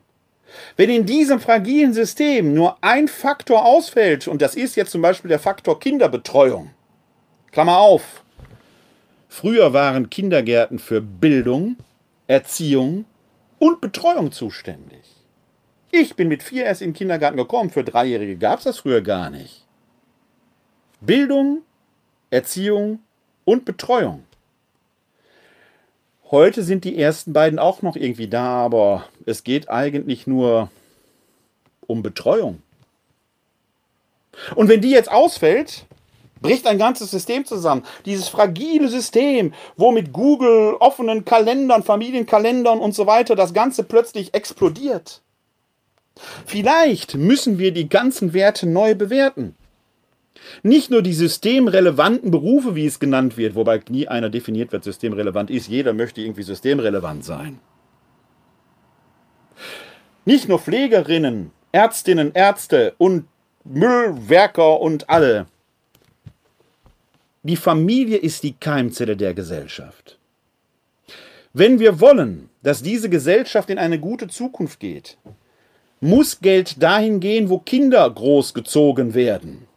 [0.78, 5.30] Wenn in diesem fragilen System nur ein Faktor ausfällt, und das ist jetzt zum Beispiel
[5.30, 6.72] der Faktor Kinderbetreuung,
[7.52, 8.24] Klammer auf,
[9.34, 11.78] Früher waren Kindergärten für Bildung,
[12.28, 13.06] Erziehung
[13.60, 15.00] und Betreuung zuständig.
[15.90, 17.70] Ich bin mit vier erst in den Kindergarten gekommen.
[17.70, 19.66] Für Dreijährige gab es das früher gar nicht.
[21.00, 21.62] Bildung,
[22.30, 23.00] Erziehung
[23.46, 24.26] und Betreuung.
[26.30, 30.70] Heute sind die ersten beiden auch noch irgendwie da, aber es geht eigentlich nur
[31.88, 32.62] um Betreuung.
[34.56, 35.86] Und wenn die jetzt ausfällt,
[36.42, 37.84] bricht ein ganzes System zusammen.
[38.06, 44.34] Dieses fragile System, wo mit Google, offenen Kalendern, Familienkalendern und so weiter das Ganze plötzlich
[44.34, 45.22] explodiert.
[46.46, 49.56] Vielleicht müssen wir die ganzen Werte neu bewerten.
[50.64, 55.50] Nicht nur die systemrelevanten Berufe, wie es genannt wird, wobei nie einer definiert wird, systemrelevant
[55.50, 55.68] ist.
[55.68, 57.60] Jeder möchte irgendwie systemrelevant sein.
[60.26, 63.28] Nicht nur Pflegerinnen, Ärztinnen, Ärzte und
[63.64, 65.48] Müllwerker und alle
[67.44, 70.20] die Familie ist die Keimzelle der Gesellschaft.
[71.54, 75.18] Wenn wir wollen, dass diese Gesellschaft in eine gute Zukunft geht,
[76.00, 79.68] muss Geld dahin gehen, wo Kinder großgezogen werden.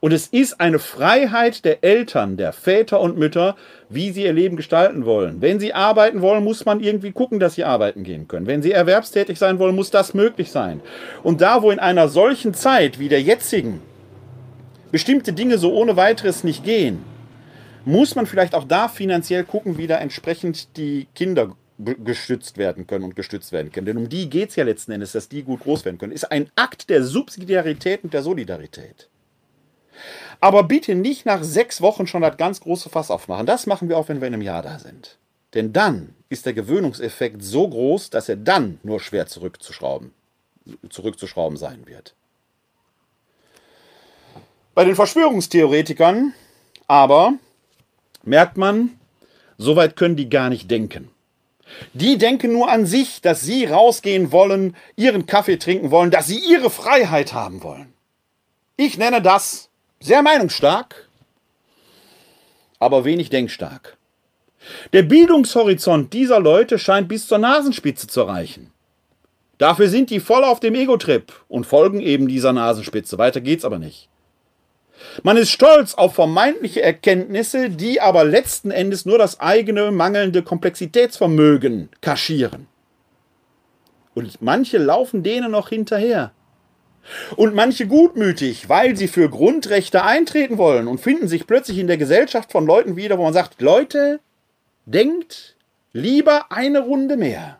[0.00, 3.56] Und es ist eine Freiheit der Eltern, der Väter und Mütter,
[3.88, 5.40] wie sie ihr Leben gestalten wollen.
[5.40, 8.48] Wenn sie arbeiten wollen, muss man irgendwie gucken, dass sie arbeiten gehen können.
[8.48, 10.80] Wenn sie erwerbstätig sein wollen, muss das möglich sein.
[11.22, 13.80] Und da, wo in einer solchen Zeit wie der jetzigen
[14.92, 17.04] bestimmte Dinge so ohne weiteres nicht gehen,
[17.84, 23.04] muss man vielleicht auch da finanziell gucken, wie da entsprechend die Kinder gestützt werden können
[23.04, 23.86] und gestützt werden können.
[23.86, 26.12] Denn um die geht es ja letzten Endes, dass die gut groß werden können.
[26.12, 29.08] Ist ein Akt der Subsidiarität und der Solidarität.
[30.40, 33.46] Aber bitte nicht nach sechs Wochen schon das ganz große Fass aufmachen.
[33.46, 35.18] Das machen wir auch, wenn wir in einem Jahr da sind.
[35.54, 40.12] Denn dann ist der Gewöhnungseffekt so groß, dass er dann nur schwer zurückzuschrauben,
[40.88, 42.14] zurückzuschrauben sein wird.
[44.74, 46.32] Bei den Verschwörungstheoretikern
[46.86, 47.34] aber
[48.22, 48.98] merkt man,
[49.58, 51.10] so weit können die gar nicht denken.
[51.94, 56.38] Die denken nur an sich, dass sie rausgehen wollen, ihren Kaffee trinken wollen, dass sie
[56.38, 57.92] ihre Freiheit haben wollen.
[58.76, 59.68] Ich nenne das
[60.00, 61.08] sehr meinungsstark,
[62.78, 63.96] aber wenig denkstark.
[64.92, 68.72] Der Bildungshorizont dieser Leute scheint bis zur Nasenspitze zu reichen.
[69.58, 73.18] Dafür sind die voll auf dem Ego-Trip und folgen eben dieser Nasenspitze.
[73.18, 74.08] Weiter geht's aber nicht.
[75.22, 81.90] Man ist stolz auf vermeintliche Erkenntnisse, die aber letzten Endes nur das eigene mangelnde Komplexitätsvermögen
[82.00, 82.66] kaschieren.
[84.14, 86.32] Und manche laufen denen noch hinterher.
[87.36, 91.96] Und manche gutmütig, weil sie für Grundrechte eintreten wollen und finden sich plötzlich in der
[91.96, 94.20] Gesellschaft von Leuten wieder, wo man sagt, Leute,
[94.86, 95.56] denkt
[95.92, 97.58] lieber eine Runde mehr.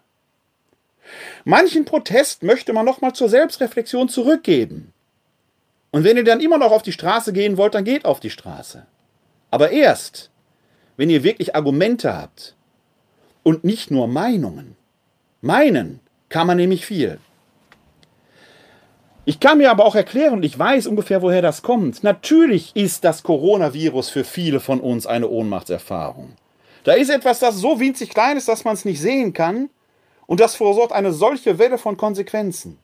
[1.45, 4.92] Manchen Protest möchte man noch mal zur Selbstreflexion zurückgeben.
[5.93, 8.31] Und wenn ihr dann immer noch auf die Straße gehen wollt, dann geht auf die
[8.31, 8.87] Straße.
[9.51, 10.31] Aber erst,
[10.97, 12.57] wenn ihr wirklich Argumente habt
[13.43, 14.77] und nicht nur Meinungen.
[15.43, 17.19] Meinen kann man nämlich viel.
[19.25, 22.03] Ich kann mir aber auch erklären, ich weiß ungefähr, woher das kommt.
[22.03, 26.33] Natürlich ist das Coronavirus für viele von uns eine Ohnmachtserfahrung.
[26.85, 29.71] Da ist etwas, das so winzig klein ist, dass man es nicht sehen kann,
[30.27, 32.79] und das versorgt eine solche Welle von Konsequenzen.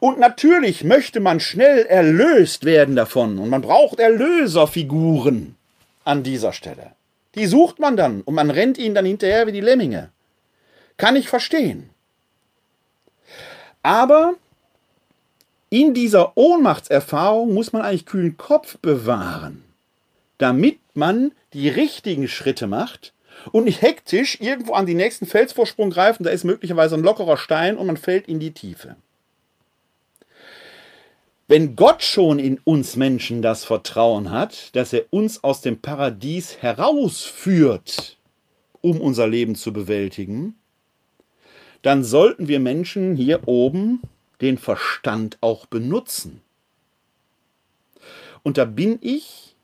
[0.00, 3.38] Und natürlich möchte man schnell erlöst werden davon.
[3.38, 5.56] Und man braucht Erlöserfiguren
[6.04, 6.92] an dieser Stelle.
[7.34, 10.10] Die sucht man dann und man rennt ihnen dann hinterher wie die Lemminge.
[10.96, 11.90] Kann ich verstehen.
[13.82, 14.34] Aber
[15.70, 19.64] in dieser Ohnmachtserfahrung muss man eigentlich kühlen Kopf bewahren,
[20.38, 23.14] damit man die richtigen Schritte macht
[23.50, 27.38] und nicht hektisch irgendwo an den nächsten Felsvorsprung greift und da ist möglicherweise ein lockerer
[27.38, 28.96] Stein und man fällt in die Tiefe.
[31.52, 36.56] Wenn Gott schon in uns Menschen das Vertrauen hat, dass er uns aus dem Paradies
[36.62, 38.16] herausführt,
[38.80, 40.54] um unser Leben zu bewältigen,
[41.82, 44.00] dann sollten wir Menschen hier oben
[44.40, 46.40] den Verstand auch benutzen.
[48.42, 49.54] Und da bin ich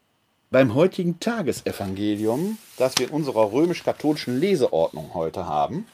[0.51, 5.87] beim heutigen Tagesevangelium, das wir in unserer römisch-katholischen Leseordnung heute haben.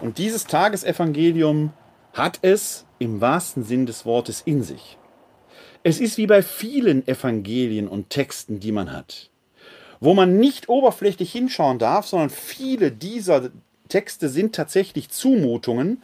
[0.00, 1.74] Und dieses Tagesevangelium
[2.18, 4.98] hat es im wahrsten Sinn des Wortes in sich.
[5.84, 9.30] Es ist wie bei vielen Evangelien und Texten, die man hat,
[10.00, 13.50] wo man nicht oberflächlich hinschauen darf, sondern viele dieser
[13.88, 16.02] Texte sind tatsächlich Zumutungen,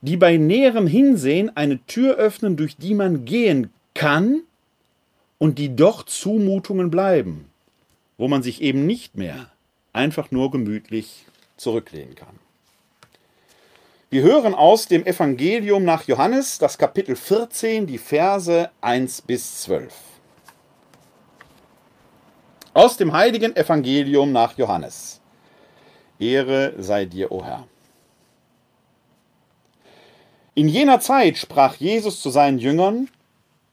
[0.00, 4.42] die bei näherem Hinsehen eine Tür öffnen, durch die man gehen kann
[5.38, 7.46] und die doch Zumutungen bleiben,
[8.18, 9.52] wo man sich eben nicht mehr
[9.92, 12.41] einfach nur gemütlich zurücklehnen kann.
[14.12, 19.90] Wir hören aus dem Evangelium nach Johannes, das Kapitel 14, die Verse 1 bis 12.
[22.74, 25.22] Aus dem heiligen Evangelium nach Johannes.
[26.18, 27.66] Ehre sei dir, o Herr.
[30.52, 33.08] In jener Zeit sprach Jesus zu seinen Jüngern,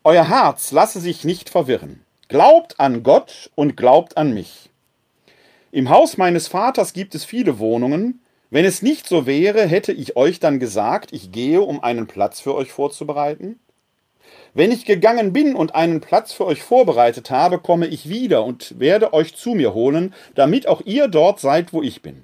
[0.05, 2.05] Euer Herz lasse sich nicht verwirren.
[2.29, 4.69] Glaubt an Gott und glaubt an mich.
[5.73, 8.21] Im Haus meines Vaters gibt es viele Wohnungen,
[8.51, 12.39] wenn es nicht so wäre, hätte ich euch dann gesagt, ich gehe, um einen Platz
[12.39, 13.59] für euch vorzubereiten?
[14.53, 18.79] Wenn ich gegangen bin und einen Platz für euch vorbereitet habe, komme ich wieder und
[18.79, 22.23] werde euch zu mir holen, damit auch ihr dort seid, wo ich bin.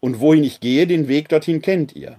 [0.00, 2.18] Und wohin ich gehe, den Weg dorthin kennt ihr.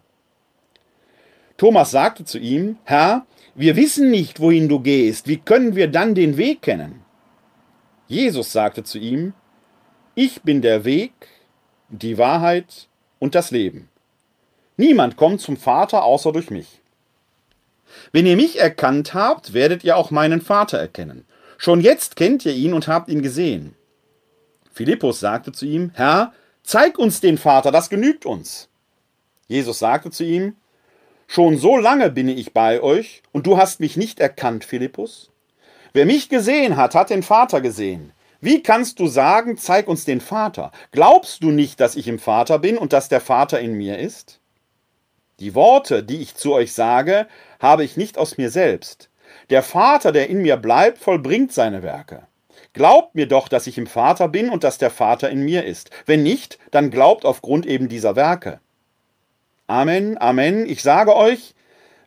[1.58, 6.16] Thomas sagte zu ihm, Herr, wir wissen nicht, wohin du gehst, wie können wir dann
[6.16, 7.02] den Weg kennen?
[8.08, 9.34] Jesus sagte zu ihm,
[10.16, 11.14] Ich bin der Weg,
[11.90, 12.88] die Wahrheit
[13.24, 13.88] und das Leben.
[14.76, 16.82] Niemand kommt zum Vater außer durch mich.
[18.12, 21.24] Wenn ihr mich erkannt habt, werdet ihr auch meinen Vater erkennen.
[21.58, 23.76] Schon jetzt kennt ihr ihn und habt ihn gesehen.
[24.74, 28.68] Philippus sagte zu ihm, Herr, zeig uns den Vater, das genügt uns.
[29.48, 30.58] Jesus sagte zu ihm,
[31.26, 35.32] Schon so lange bin ich bei euch und du hast mich nicht erkannt, Philippus?
[35.94, 38.12] Wer mich gesehen hat, hat den Vater gesehen.
[38.44, 40.74] Wie kannst du sagen, zeig uns den Vater?
[40.92, 44.42] Glaubst du nicht, dass ich im Vater bin und dass der Vater in mir ist?
[45.40, 47.28] Die Worte, die ich zu euch sage,
[47.62, 49.10] habe ich nicht aus mir selbst.
[49.50, 52.24] Der Vater, der in mir bleibt, vollbringt seine Werke.
[52.74, 55.92] Glaubt mir doch, dass ich im Vater bin und dass der Vater in mir ist.
[56.06, 58.60] Wenn nicht, dann glaubt aufgrund eben dieser Werke.
[59.68, 60.66] Amen, Amen.
[60.66, 61.56] Ich sage euch,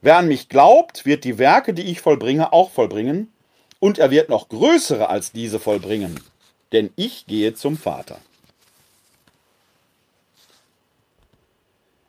[0.02, 3.32] wer an mich glaubt, wird die Werke, die ich vollbringe, auch vollbringen,
[3.80, 6.20] und er wird noch größere als diese vollbringen,
[6.72, 8.18] denn ich gehe zum Vater.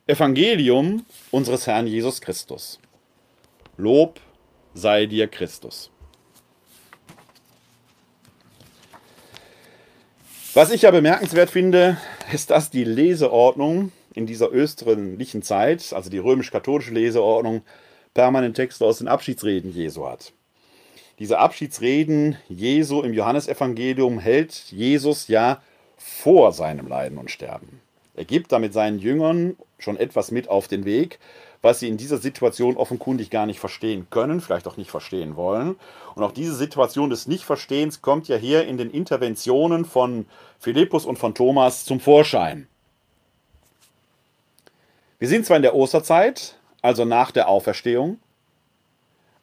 [0.06, 2.78] Evangelium unseres Herrn Jesus Christus.
[3.76, 4.20] Lob
[4.72, 5.90] sei dir Christus.
[10.54, 11.98] Was ich ja bemerkenswert finde,
[12.32, 17.62] ist, dass die Leseordnung in dieser österlichen Zeit, also die römisch-katholische Leseordnung,
[18.14, 20.32] permanent Texte aus den Abschiedsreden Jesu hat.
[21.18, 25.60] Diese Abschiedsreden Jesu im Johannesevangelium hält Jesus ja
[25.96, 27.80] vor seinem Leiden und Sterben.
[28.14, 31.18] Er gibt damit seinen Jüngern schon etwas mit auf den Weg,
[31.60, 35.76] was sie in dieser Situation offenkundig gar nicht verstehen können, vielleicht auch nicht verstehen wollen.
[36.14, 40.26] Und auch diese Situation des Nichtverstehens kommt ja hier in den Interventionen von
[40.60, 42.68] Philippus und von Thomas zum Vorschein.
[45.18, 48.18] Wir sind zwar in der Osterzeit, also nach der Auferstehung,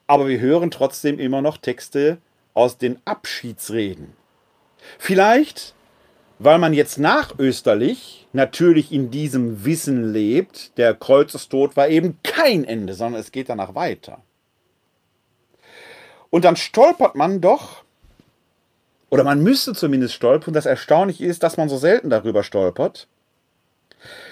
[0.08, 2.18] aber wir hören trotzdem immer noch Texte
[2.54, 4.14] aus den Abschiedsreden.
[5.00, 5.74] Vielleicht,
[6.40, 12.94] weil man jetzt nachösterlich natürlich in diesem Wissen lebt, der Kreuzestod war eben kein Ende,
[12.94, 14.20] sondern es geht danach weiter.
[16.30, 17.84] Und dann stolpert man doch,
[19.10, 23.08] oder man müsste zumindest stolpern, das Erstaunliche ist, dass man so selten darüber stolpert,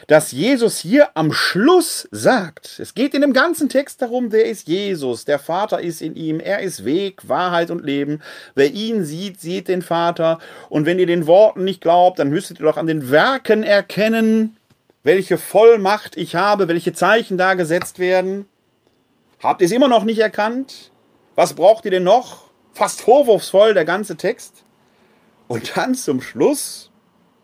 [0.08, 4.68] dass Jesus hier am Schluss sagt, es geht in dem ganzen Text darum, wer ist
[4.68, 8.22] Jesus, der Vater ist in ihm, er ist Weg, Wahrheit und Leben,
[8.56, 10.40] wer ihn sieht, sieht den Vater,
[10.70, 14.58] und wenn ihr den Worten nicht glaubt, dann müsstet ihr doch an den Werken erkennen,
[15.04, 18.46] welche Vollmacht ich habe, welche Zeichen da gesetzt werden.
[19.42, 20.92] Habt ihr es immer noch nicht erkannt?
[21.36, 22.46] Was braucht ihr denn noch?
[22.72, 24.64] Fast vorwurfsvoll der ganze Text.
[25.48, 26.90] Und dann zum Schluss,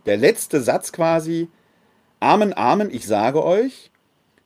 [0.05, 1.49] der letzte Satz quasi,
[2.19, 3.91] Amen, Amen, ich sage euch,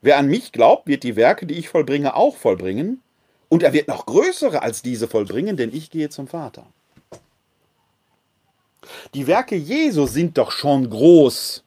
[0.01, 3.01] wer an mich glaubt, wird die Werke, die ich vollbringe, auch vollbringen,
[3.49, 6.65] und er wird noch größere als diese vollbringen, denn ich gehe zum Vater.
[9.13, 11.63] Die Werke Jesu sind doch schon groß.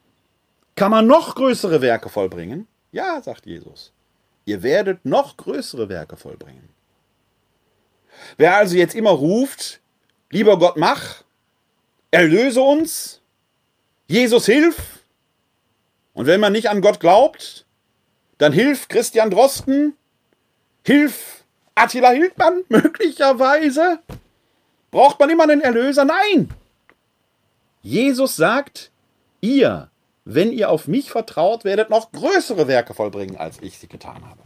[0.74, 2.66] Kann man noch größere Werke vollbringen?
[2.92, 3.92] Ja, sagt Jesus.
[4.44, 6.68] Ihr werdet noch größere Werke vollbringen.
[8.36, 9.80] Wer also jetzt immer ruft,
[10.30, 11.22] lieber Gott, mach,
[12.10, 13.20] erlöse uns,
[14.08, 14.95] Jesus hilf,
[16.16, 17.66] und wenn man nicht an Gott glaubt,
[18.38, 19.94] dann hilft Christian Drosten,
[20.82, 21.44] hilft
[21.74, 23.98] Attila Hildmann möglicherweise.
[24.90, 26.06] Braucht man immer einen Erlöser?
[26.06, 26.48] Nein!
[27.82, 28.90] Jesus sagt,
[29.42, 29.90] ihr,
[30.24, 34.40] wenn ihr auf mich vertraut, werdet noch größere Werke vollbringen, als ich sie getan habe.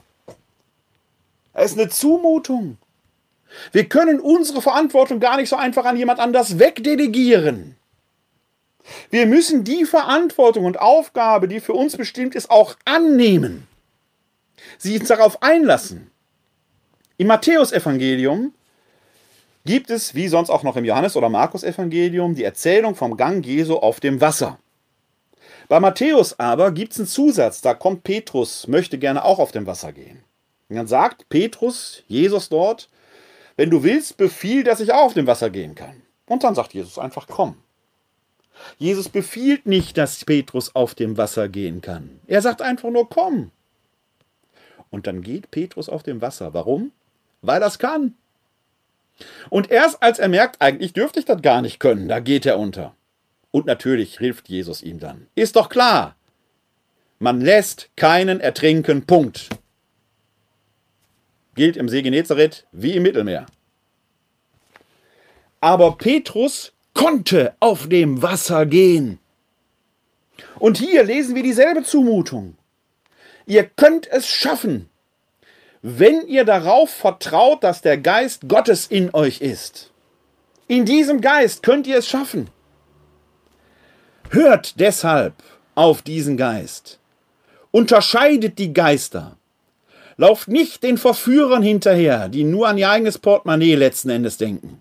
[1.52, 2.78] Es ist eine Zumutung.
[3.70, 7.76] Wir können unsere Verantwortung gar nicht so einfach an jemand anders wegdelegieren.
[9.10, 13.66] Wir müssen die Verantwortung und Aufgabe, die für uns bestimmt ist, auch annehmen.
[14.78, 16.10] Sie uns darauf einlassen.
[17.16, 18.52] Im Matthäusevangelium
[19.64, 23.76] gibt es, wie sonst auch noch im Johannes- oder Markus-Evangelium, die Erzählung vom Gang Jesu
[23.76, 24.58] auf dem Wasser.
[25.68, 29.66] Bei Matthäus aber gibt es einen Zusatz, da kommt Petrus, möchte gerne auch auf dem
[29.66, 30.24] Wasser gehen.
[30.68, 32.88] Und dann sagt Petrus, Jesus dort,
[33.56, 36.02] wenn du willst, befiehl, dass ich auch auf dem Wasser gehen kann.
[36.26, 37.56] Und dann sagt Jesus einfach, komm.
[38.78, 42.20] Jesus befiehlt nicht, dass Petrus auf dem Wasser gehen kann.
[42.26, 43.50] Er sagt einfach nur, komm.
[44.90, 46.52] Und dann geht Petrus auf dem Wasser.
[46.54, 46.92] Warum?
[47.42, 48.14] Weil das kann.
[49.50, 52.58] Und erst als er merkt, eigentlich dürfte ich das gar nicht können, da geht er
[52.58, 52.94] unter.
[53.50, 55.26] Und natürlich hilft Jesus ihm dann.
[55.34, 56.16] Ist doch klar.
[57.18, 59.04] Man lässt keinen ertrinken.
[59.04, 59.48] Punkt.
[61.54, 63.46] Gilt im See Genezareth wie im Mittelmeer.
[65.60, 69.18] Aber Petrus konnte auf dem Wasser gehen.
[70.58, 72.56] Und hier lesen wir dieselbe Zumutung.
[73.46, 74.88] Ihr könnt es schaffen,
[75.82, 79.90] wenn ihr darauf vertraut, dass der Geist Gottes in euch ist.
[80.68, 82.48] In diesem Geist könnt ihr es schaffen.
[84.30, 85.34] Hört deshalb
[85.74, 86.98] auf diesen Geist.
[87.72, 89.36] Unterscheidet die Geister.
[90.16, 94.80] Lauft nicht den Verführern hinterher, die nur an ihr eigenes Portemonnaie letzten Endes denken.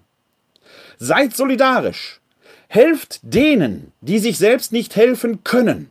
[1.02, 2.20] Seid solidarisch.
[2.68, 5.90] Helft denen, die sich selbst nicht helfen können.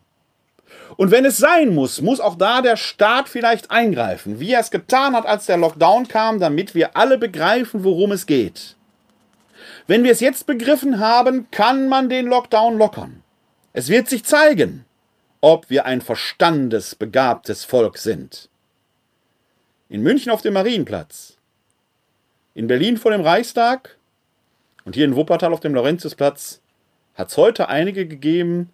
[0.97, 4.71] Und wenn es sein muss, muss auch da der Staat vielleicht eingreifen, wie er es
[4.71, 8.77] getan hat, als der Lockdown kam, damit wir alle begreifen, worum es geht.
[9.87, 13.23] Wenn wir es jetzt begriffen haben, kann man den Lockdown lockern.
[13.73, 14.85] Es wird sich zeigen,
[15.41, 18.51] ob wir ein verstandesbegabtes Volk sind.
[19.89, 21.39] In München auf dem Marienplatz,
[22.55, 23.98] in Berlin vor dem Reichstag
[24.89, 26.63] und hier in Wuppertal auf dem Laurentiusplatz
[27.15, 28.71] hat es heute einige gegeben,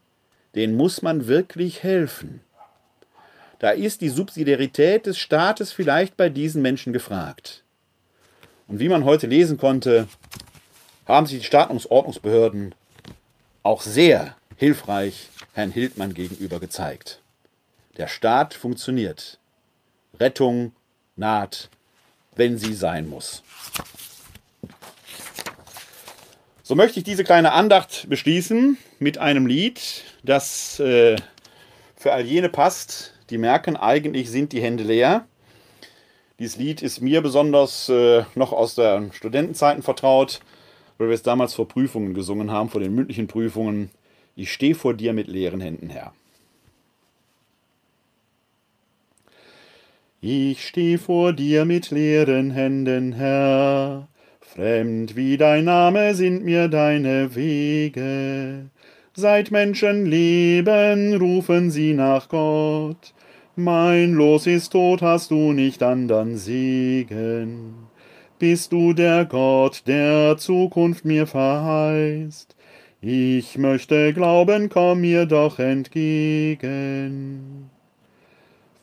[0.54, 2.40] denen muss man wirklich helfen.
[3.58, 7.64] Da ist die Subsidiarität des Staates vielleicht bei diesen Menschen gefragt.
[8.68, 10.06] Und wie man heute lesen konnte,
[11.04, 12.76] haben sich die Staatungsordnungsbehörden
[13.64, 17.22] auch sehr hilfreich Herrn Hildmann gegenüber gezeigt.
[17.96, 19.40] Der Staat funktioniert.
[20.20, 20.76] Rettung
[21.16, 21.70] naht,
[22.36, 23.42] wenn sie sein muss.
[26.66, 31.16] So möchte ich diese kleine Andacht beschließen mit einem Lied, das äh,
[31.94, 35.26] für all jene passt, die merken, eigentlich sind die Hände leer.
[36.38, 40.40] Dieses Lied ist mir besonders äh, noch aus den Studentenzeiten vertraut,
[40.96, 43.90] weil wir es damals vor Prüfungen gesungen haben, vor den mündlichen Prüfungen.
[44.34, 46.14] Ich stehe vor dir mit leeren Händen, Herr.
[50.22, 54.08] Ich steh vor dir mit leeren Händen, Herr.
[54.54, 58.66] Fremd wie dein Name sind mir deine Wege.
[59.12, 63.14] Seit Menschen leben, rufen sie nach Gott.
[63.56, 67.74] Mein Los ist tot, hast du nicht andern Segen.
[68.38, 72.54] Bist du der Gott, der Zukunft mir verheißt?
[73.00, 76.60] Ich möchte glauben, komm mir doch entgegen.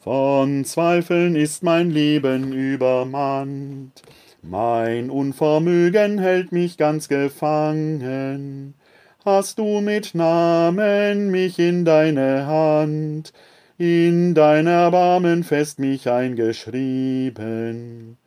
[0.01, 4.01] Von Zweifeln ist mein Leben übermannt.
[4.43, 8.73] Mein Unvermögen hält mich ganz gefangen.
[9.23, 13.33] Hast du mit Namen mich in deine Hand,
[13.77, 18.17] in dein Erbarmen fest mich eingeschrieben.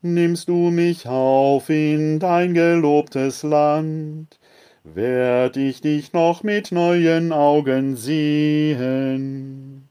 [0.00, 4.38] Nimmst du mich auf in dein gelobtes Land,
[4.84, 9.88] werd ich dich noch mit neuen Augen sehen.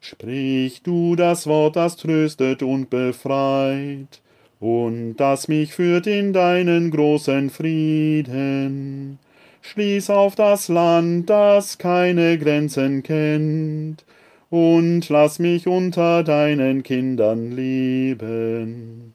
[0.00, 4.22] Sprich du das Wort, das tröstet und befreit,
[4.60, 9.18] und das mich führt in deinen großen Frieden.
[9.62, 14.04] Schließ auf das Land, das keine Grenzen kennt,
[14.48, 19.14] und lass mich unter deinen Kindern leben.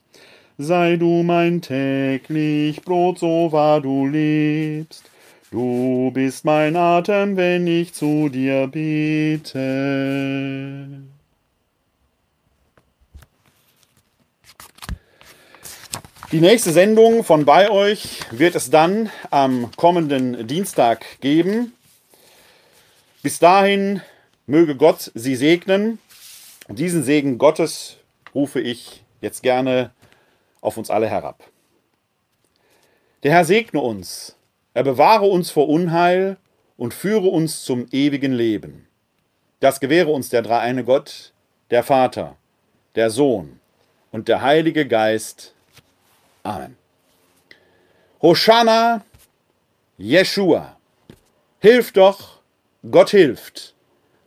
[0.57, 5.09] Sei du mein täglich Brot, so wahr du lebst,
[5.49, 9.61] du bist mein Atem, wenn ich zu dir bete.
[16.31, 21.73] Die nächste Sendung von bei euch wird es dann am kommenden Dienstag geben.
[23.21, 24.01] Bis dahin
[24.45, 25.99] möge Gott Sie segnen.
[26.69, 27.97] Diesen Segen Gottes
[28.33, 29.91] rufe ich jetzt gerne
[30.61, 31.43] auf uns alle herab.
[33.23, 34.37] Der Herr segne uns,
[34.73, 36.37] er bewahre uns vor Unheil
[36.77, 38.87] und führe uns zum ewigen Leben.
[39.59, 41.33] Das gewähre uns der dreieine Gott,
[41.71, 42.37] der Vater,
[42.95, 43.59] der Sohn
[44.13, 45.55] und der Heilige Geist.
[46.43, 46.77] Amen.
[48.21, 49.03] Hosanna,
[49.97, 50.77] Jeshua.
[51.59, 52.41] Hilf doch,
[52.89, 53.75] Gott hilft.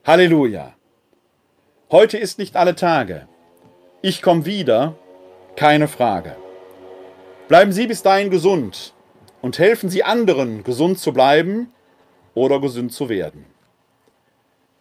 [0.05, 0.75] Halleluja.
[1.91, 3.29] Heute ist nicht alle Tage.
[4.03, 4.97] Ich komme wieder,
[5.57, 6.37] keine Frage.
[7.49, 8.95] Bleiben Sie bis dahin gesund
[9.43, 11.73] und helfen Sie anderen, gesund zu bleiben
[12.35, 13.47] oder gesund zu werden.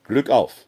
[0.06, 0.66] Glück auf!